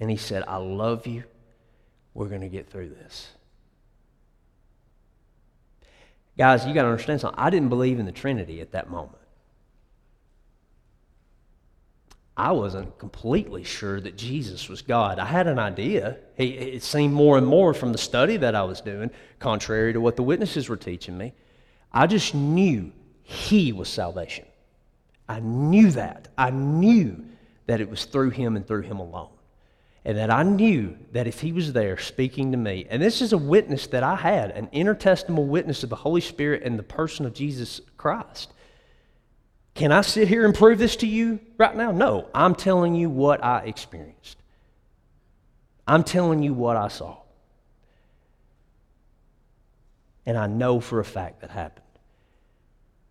[0.00, 1.24] And he said, I love you.
[2.14, 3.28] We're going to get through this.
[6.36, 7.38] Guys, you got to understand something.
[7.38, 9.18] I didn't believe in the Trinity at that moment.
[12.36, 15.18] I wasn't completely sure that Jesus was God.
[15.18, 16.18] I had an idea.
[16.36, 20.16] It seemed more and more from the study that I was doing, contrary to what
[20.16, 21.32] the witnesses were teaching me.
[21.90, 22.92] I just knew
[23.22, 24.44] He was salvation.
[25.26, 26.28] I knew that.
[26.36, 27.24] I knew
[27.66, 29.30] that it was through Him and through Him alone.
[30.06, 33.34] And that I knew that if He was there speaking to me, and this is
[33.34, 37.26] a witness that I had, an intertestamental witness of the Holy Spirit and the person
[37.26, 38.50] of Jesus Christ
[39.76, 41.92] can I sit here and prove this to you right now?
[41.92, 42.28] No.
[42.34, 44.38] I'm telling you what I experienced.
[45.86, 47.18] I'm telling you what I saw.
[50.24, 51.84] And I know for a fact that happened.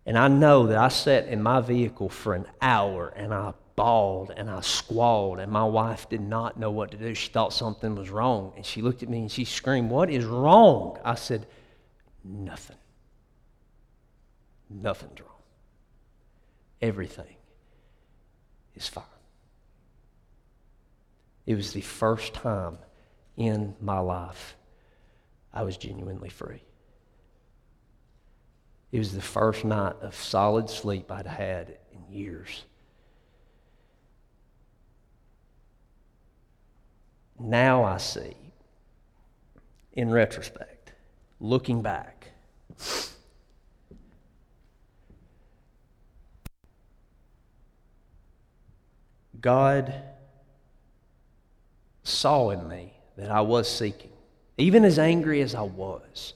[0.04, 4.32] And I know that I sat in my vehicle for an hour and I bawled
[4.36, 7.14] and I squalled, and my wife did not know what to do.
[7.14, 8.52] She thought something was wrong.
[8.56, 10.98] And she looked at me and she screamed, What is wrong?
[11.04, 11.46] I said,
[12.24, 12.76] Nothing.
[14.68, 15.36] Nothing's wrong
[16.80, 17.36] everything
[18.74, 19.04] is fine.
[21.46, 22.78] It was the first time
[23.36, 24.56] in my life
[25.52, 26.62] I was genuinely free.
[28.92, 32.64] It was the first night of solid sleep I'd had in years.
[37.38, 38.36] Now I see,
[39.92, 40.92] in retrospect,
[41.40, 42.28] looking back,
[49.40, 50.02] God
[52.02, 54.12] saw in me that I was seeking,
[54.56, 56.34] even as angry as I was.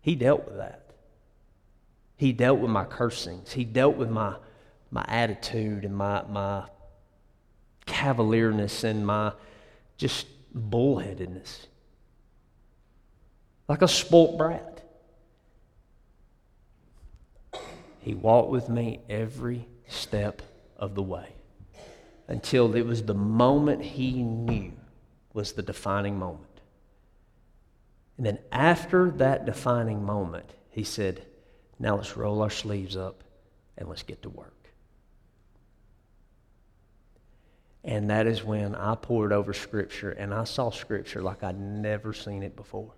[0.00, 0.90] He dealt with that.
[2.16, 3.52] He dealt with my cursings.
[3.52, 4.36] He dealt with my,
[4.94, 6.62] my attitude and my, my
[7.84, 9.32] cavalierness and my
[9.96, 11.66] just bullheadedness.
[13.68, 14.82] Like a spoilt brat.
[17.98, 20.42] He walked with me every step
[20.76, 21.32] of the way
[22.28, 24.74] until it was the moment he knew
[25.32, 26.60] was the defining moment.
[28.16, 31.26] And then after that defining moment, he said,
[31.80, 33.24] Now let's roll our sleeves up
[33.76, 34.53] and let's get to work.
[37.84, 42.14] And that is when I poured over Scripture and I saw Scripture like I'd never
[42.14, 42.92] seen it before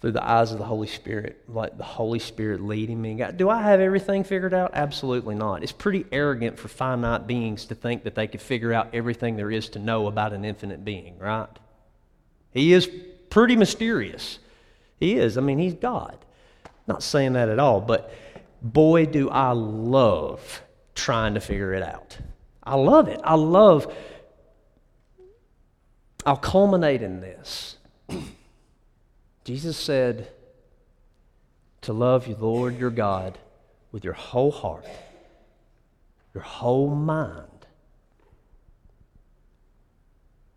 [0.00, 3.14] through the eyes of the Holy Spirit, like the Holy Spirit leading me.
[3.14, 4.70] God, Do I have everything figured out?
[4.74, 5.62] Absolutely not.
[5.62, 9.50] It's pretty arrogant for finite beings to think that they could figure out everything there
[9.50, 11.48] is to know about an infinite being, right?
[12.52, 12.88] He is
[13.28, 14.38] pretty mysterious.
[15.00, 15.36] He is.
[15.36, 16.24] I mean, he's God.
[16.86, 18.12] Not saying that at all, but
[18.62, 20.62] boy, do I love
[20.94, 22.18] trying to figure it out.
[22.68, 23.18] I love it.
[23.24, 23.90] I love.
[26.26, 27.78] I'll culminate in this.
[29.44, 30.28] Jesus said
[31.80, 33.38] to love the Lord your God
[33.90, 34.84] with your whole heart,
[36.34, 37.66] your whole mind,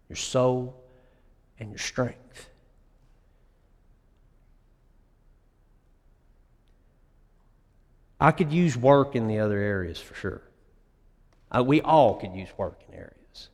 [0.09, 0.83] your soul,
[1.59, 2.49] and your strength.
[8.19, 10.41] I could use work in the other areas for sure.
[11.51, 13.49] I, we all could use work in areas.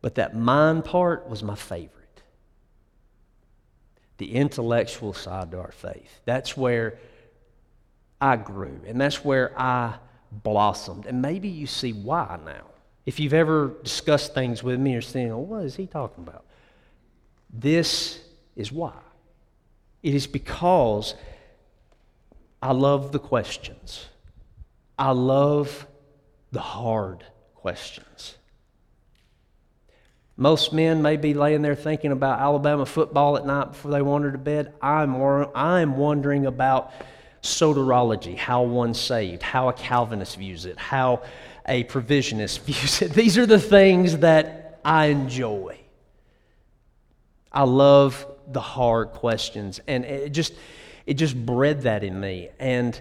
[0.00, 1.90] But that mind part was my favorite
[4.18, 6.20] the intellectual side to our faith.
[6.24, 6.98] That's where
[8.20, 9.94] I grew, and that's where I
[10.30, 11.06] blossomed.
[11.06, 12.66] And maybe you see why now.
[13.06, 16.44] If you've ever discussed things with me or saying, oh, what is he talking about?
[17.52, 18.20] This
[18.56, 18.94] is why.
[20.02, 21.14] It is because
[22.62, 24.06] I love the questions.
[24.98, 25.86] I love
[26.54, 27.24] the hard
[27.54, 28.36] questions.
[30.36, 34.32] Most men may be laying there thinking about Alabama football at night before they wander
[34.32, 34.72] to bed.
[34.80, 35.14] I'm,
[35.54, 36.92] I'm wondering about
[37.42, 41.22] soteriology, how one's saved, how a Calvinist views it, how
[41.66, 43.12] a provisionist views it.
[43.12, 45.78] These are the things that I enjoy.
[47.52, 50.54] I love the hard questions, and it just
[51.06, 52.48] it just bred that in me.
[52.58, 52.98] And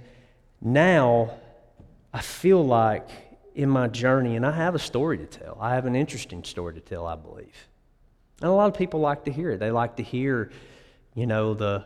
[0.62, 1.32] now
[2.14, 3.08] I feel like
[3.56, 5.58] in my journey, and I have a story to tell.
[5.60, 7.68] I have an interesting story to tell, I believe.
[8.42, 9.60] And a lot of people like to hear it.
[9.60, 10.52] They like to hear,
[11.14, 11.86] you know, the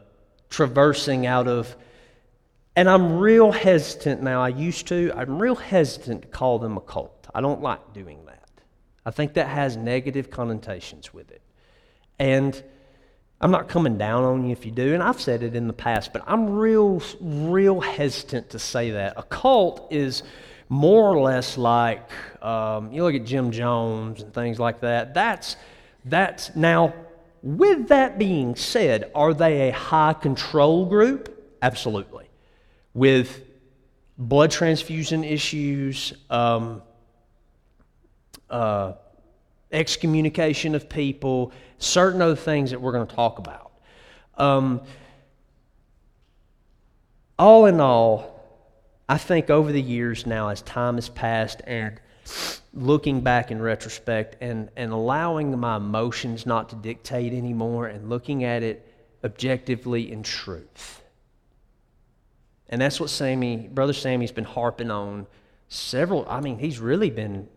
[0.49, 1.76] traversing out of.
[2.76, 4.41] And I'm real hesitant now.
[4.41, 5.11] I used to.
[5.15, 7.28] I'm real hesitant to call them a cult.
[7.34, 8.49] I don't like doing that.
[9.05, 11.41] I think that has negative connotations with it.
[12.20, 12.61] And
[13.39, 15.74] I'm not coming down on you if you do, and I've said it in the
[15.74, 19.13] past, but I'm real, real hesitant to say that.
[19.15, 20.24] A cult is
[20.70, 22.09] more or less like
[22.43, 25.13] um, you look at Jim Jones and things like that.
[25.13, 25.55] That's
[26.05, 26.93] that's now.
[27.43, 31.55] With that being said, are they a high control group?
[31.61, 32.26] Absolutely.
[32.93, 33.41] With
[34.18, 36.82] blood transfusion issues, um,
[38.49, 38.93] uh,
[39.72, 43.72] excommunication of people, certain other things that we're going to talk about.
[44.38, 44.82] Um,
[47.38, 48.37] all in all,
[49.10, 51.99] I think over the years now, as time has passed and
[52.74, 58.43] looking back in retrospect and, and allowing my emotions not to dictate anymore and looking
[58.43, 58.86] at it
[59.24, 61.01] objectively in truth.
[62.70, 65.26] And that's what Sammy, Brother Sammy's been harping on
[65.70, 67.47] several, I mean, he's really been,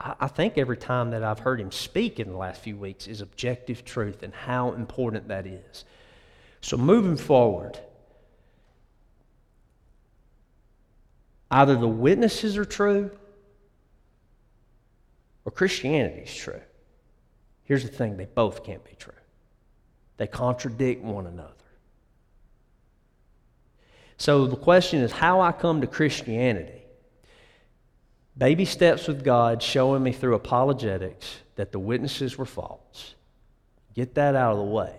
[0.00, 3.06] I, I think every time that I've heard him speak in the last few weeks
[3.06, 5.84] is objective truth and how important that is.
[6.60, 7.78] So moving forward,
[11.52, 13.10] Either the witnesses are true
[15.44, 16.62] or Christianity is true.
[17.64, 19.12] Here's the thing they both can't be true,
[20.16, 21.52] they contradict one another.
[24.16, 26.84] So the question is how I come to Christianity.
[28.38, 33.14] Baby steps with God, showing me through apologetics that the witnesses were false.
[33.94, 34.94] Get that out of the way.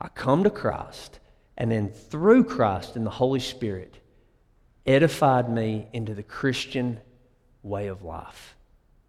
[0.00, 1.18] I come to Christ,
[1.56, 3.98] and then through Christ and the Holy Spirit,
[4.86, 7.00] edified me into the Christian
[7.62, 8.54] way of life,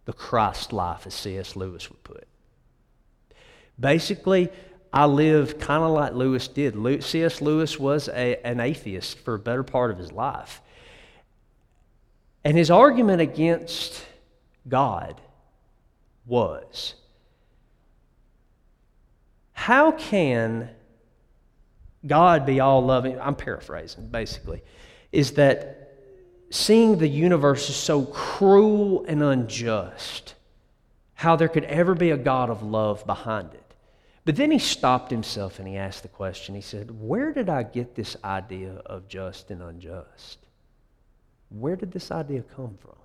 [0.04, 1.56] the Christ life, as C.S.
[1.56, 2.26] Lewis would put.
[3.78, 4.48] Basically,
[4.92, 6.74] I live kind of like Lewis did.
[7.02, 7.42] C.S.
[7.42, 10.62] Lewis was a, an atheist for a better part of his life.
[12.44, 14.04] And his argument against
[14.66, 15.20] God
[16.24, 16.94] was
[19.52, 20.70] how can
[22.06, 23.20] God be all loving?
[23.20, 24.62] I'm paraphrasing, basically
[25.16, 25.94] is that
[26.50, 30.34] seeing the universe is so cruel and unjust,
[31.14, 33.74] how there could ever be a God of love behind it.
[34.26, 36.54] But then he stopped himself and he asked the question.
[36.54, 40.36] He said, Where did I get this idea of just and unjust?
[41.48, 42.98] Where did this idea come from?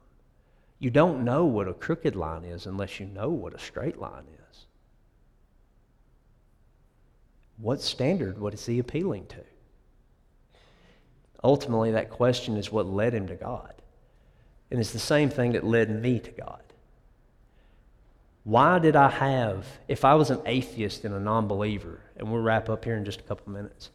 [0.80, 4.26] You don't know what a crooked line is unless you know what a straight line
[4.50, 4.66] is.
[7.56, 9.46] What standard was he appealing to?
[11.44, 13.74] Ultimately, that question is what led him to God.
[14.70, 16.62] And it's the same thing that led me to God.
[18.44, 22.42] Why did I have, if I was an atheist and a non believer, and we'll
[22.42, 23.92] wrap up here in just a couple minutes,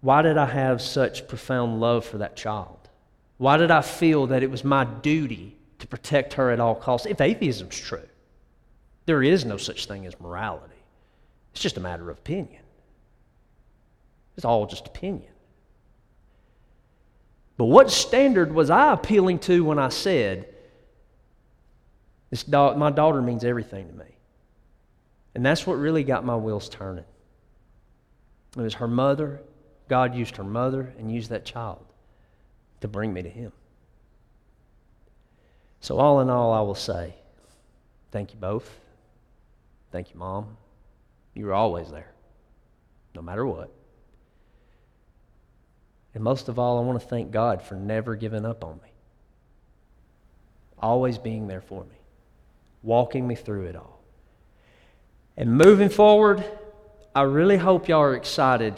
[0.00, 2.88] why did I have such profound love for that child?
[3.36, 7.06] Why did I feel that it was my duty to protect her at all costs?
[7.06, 8.08] If atheism's true,
[9.06, 10.74] there is no such thing as morality.
[11.52, 12.62] It's just a matter of opinion.
[14.36, 15.29] It's all just opinion.
[17.60, 20.48] But what standard was I appealing to when I said,
[22.30, 24.06] this da- my daughter means everything to me?
[25.34, 27.04] And that's what really got my wheels turning.
[28.56, 29.42] It was her mother.
[29.88, 31.84] God used her mother and used that child
[32.80, 33.52] to bring me to Him.
[35.82, 37.12] So, all in all, I will say,
[38.10, 38.80] thank you both.
[39.92, 40.56] Thank you, Mom.
[41.34, 42.10] You were always there,
[43.14, 43.70] no matter what.
[46.14, 48.90] And most of all, I want to thank God for never giving up on me,
[50.78, 51.96] always being there for me,
[52.82, 54.00] walking me through it all.
[55.36, 56.44] And moving forward,
[57.14, 58.74] I really hope y'all are excited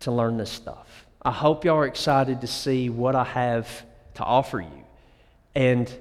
[0.00, 1.06] to learn this stuff.
[1.22, 3.68] I hope y'all are excited to see what I have
[4.14, 4.84] to offer you.
[5.54, 5.92] And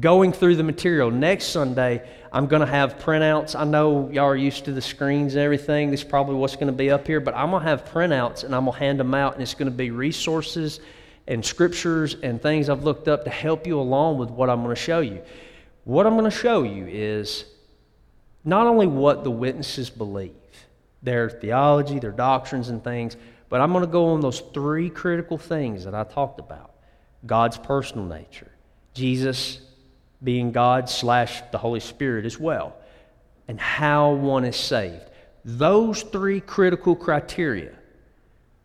[0.00, 1.10] going through the material.
[1.10, 3.58] Next Sunday, I'm going to have printouts.
[3.58, 5.90] I know y'all are used to the screens and everything.
[5.90, 8.44] This is probably what's going to be up here, but I'm going to have printouts
[8.44, 10.80] and I'm going to hand them out, and it's going to be resources
[11.28, 14.74] and scriptures and things I've looked up to help you along with what I'm going
[14.74, 15.20] to show you.
[15.84, 17.44] What I'm going to show you is
[18.44, 20.32] not only what the witnesses believe,
[21.02, 23.16] their theology, their doctrines, and things,
[23.48, 26.70] but I'm going to go on those three critical things that I talked about
[27.26, 28.50] God's personal nature,
[28.94, 29.60] Jesus
[30.22, 32.76] being God slash the Holy Spirit as well,
[33.48, 35.04] and how one is saved.
[35.44, 37.72] Those three critical criteria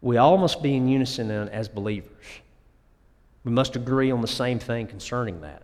[0.02, 2.26] we all must be in unison in as believers.
[3.44, 5.64] We must agree on the same thing concerning that.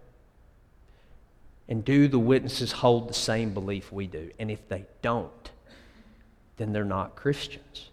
[1.70, 4.32] And do the witnesses hold the same belief we do?
[4.40, 5.52] And if they don't,
[6.58, 7.90] then they're not Christians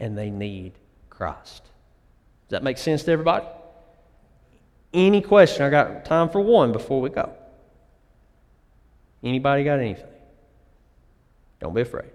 [0.00, 0.72] and they need
[1.10, 1.62] Christ.
[1.62, 3.46] Does that make sense to everybody?
[4.96, 5.62] Any question?
[5.62, 7.30] I got time for one before we go.
[9.22, 10.08] Anybody got anything?
[11.60, 12.08] Don't be afraid.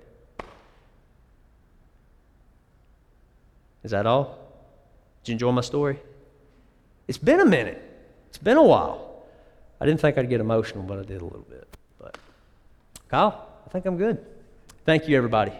[3.84, 4.36] Is that all?
[5.24, 6.00] Did you enjoy my story?
[7.08, 7.80] It's been a minute.
[8.30, 9.26] It's been a while.
[9.80, 11.68] I didn't think I'd get emotional, but I did a little bit.
[12.00, 12.18] But
[13.10, 14.26] Kyle, I think I'm good.
[14.86, 15.52] Thank you, everybody.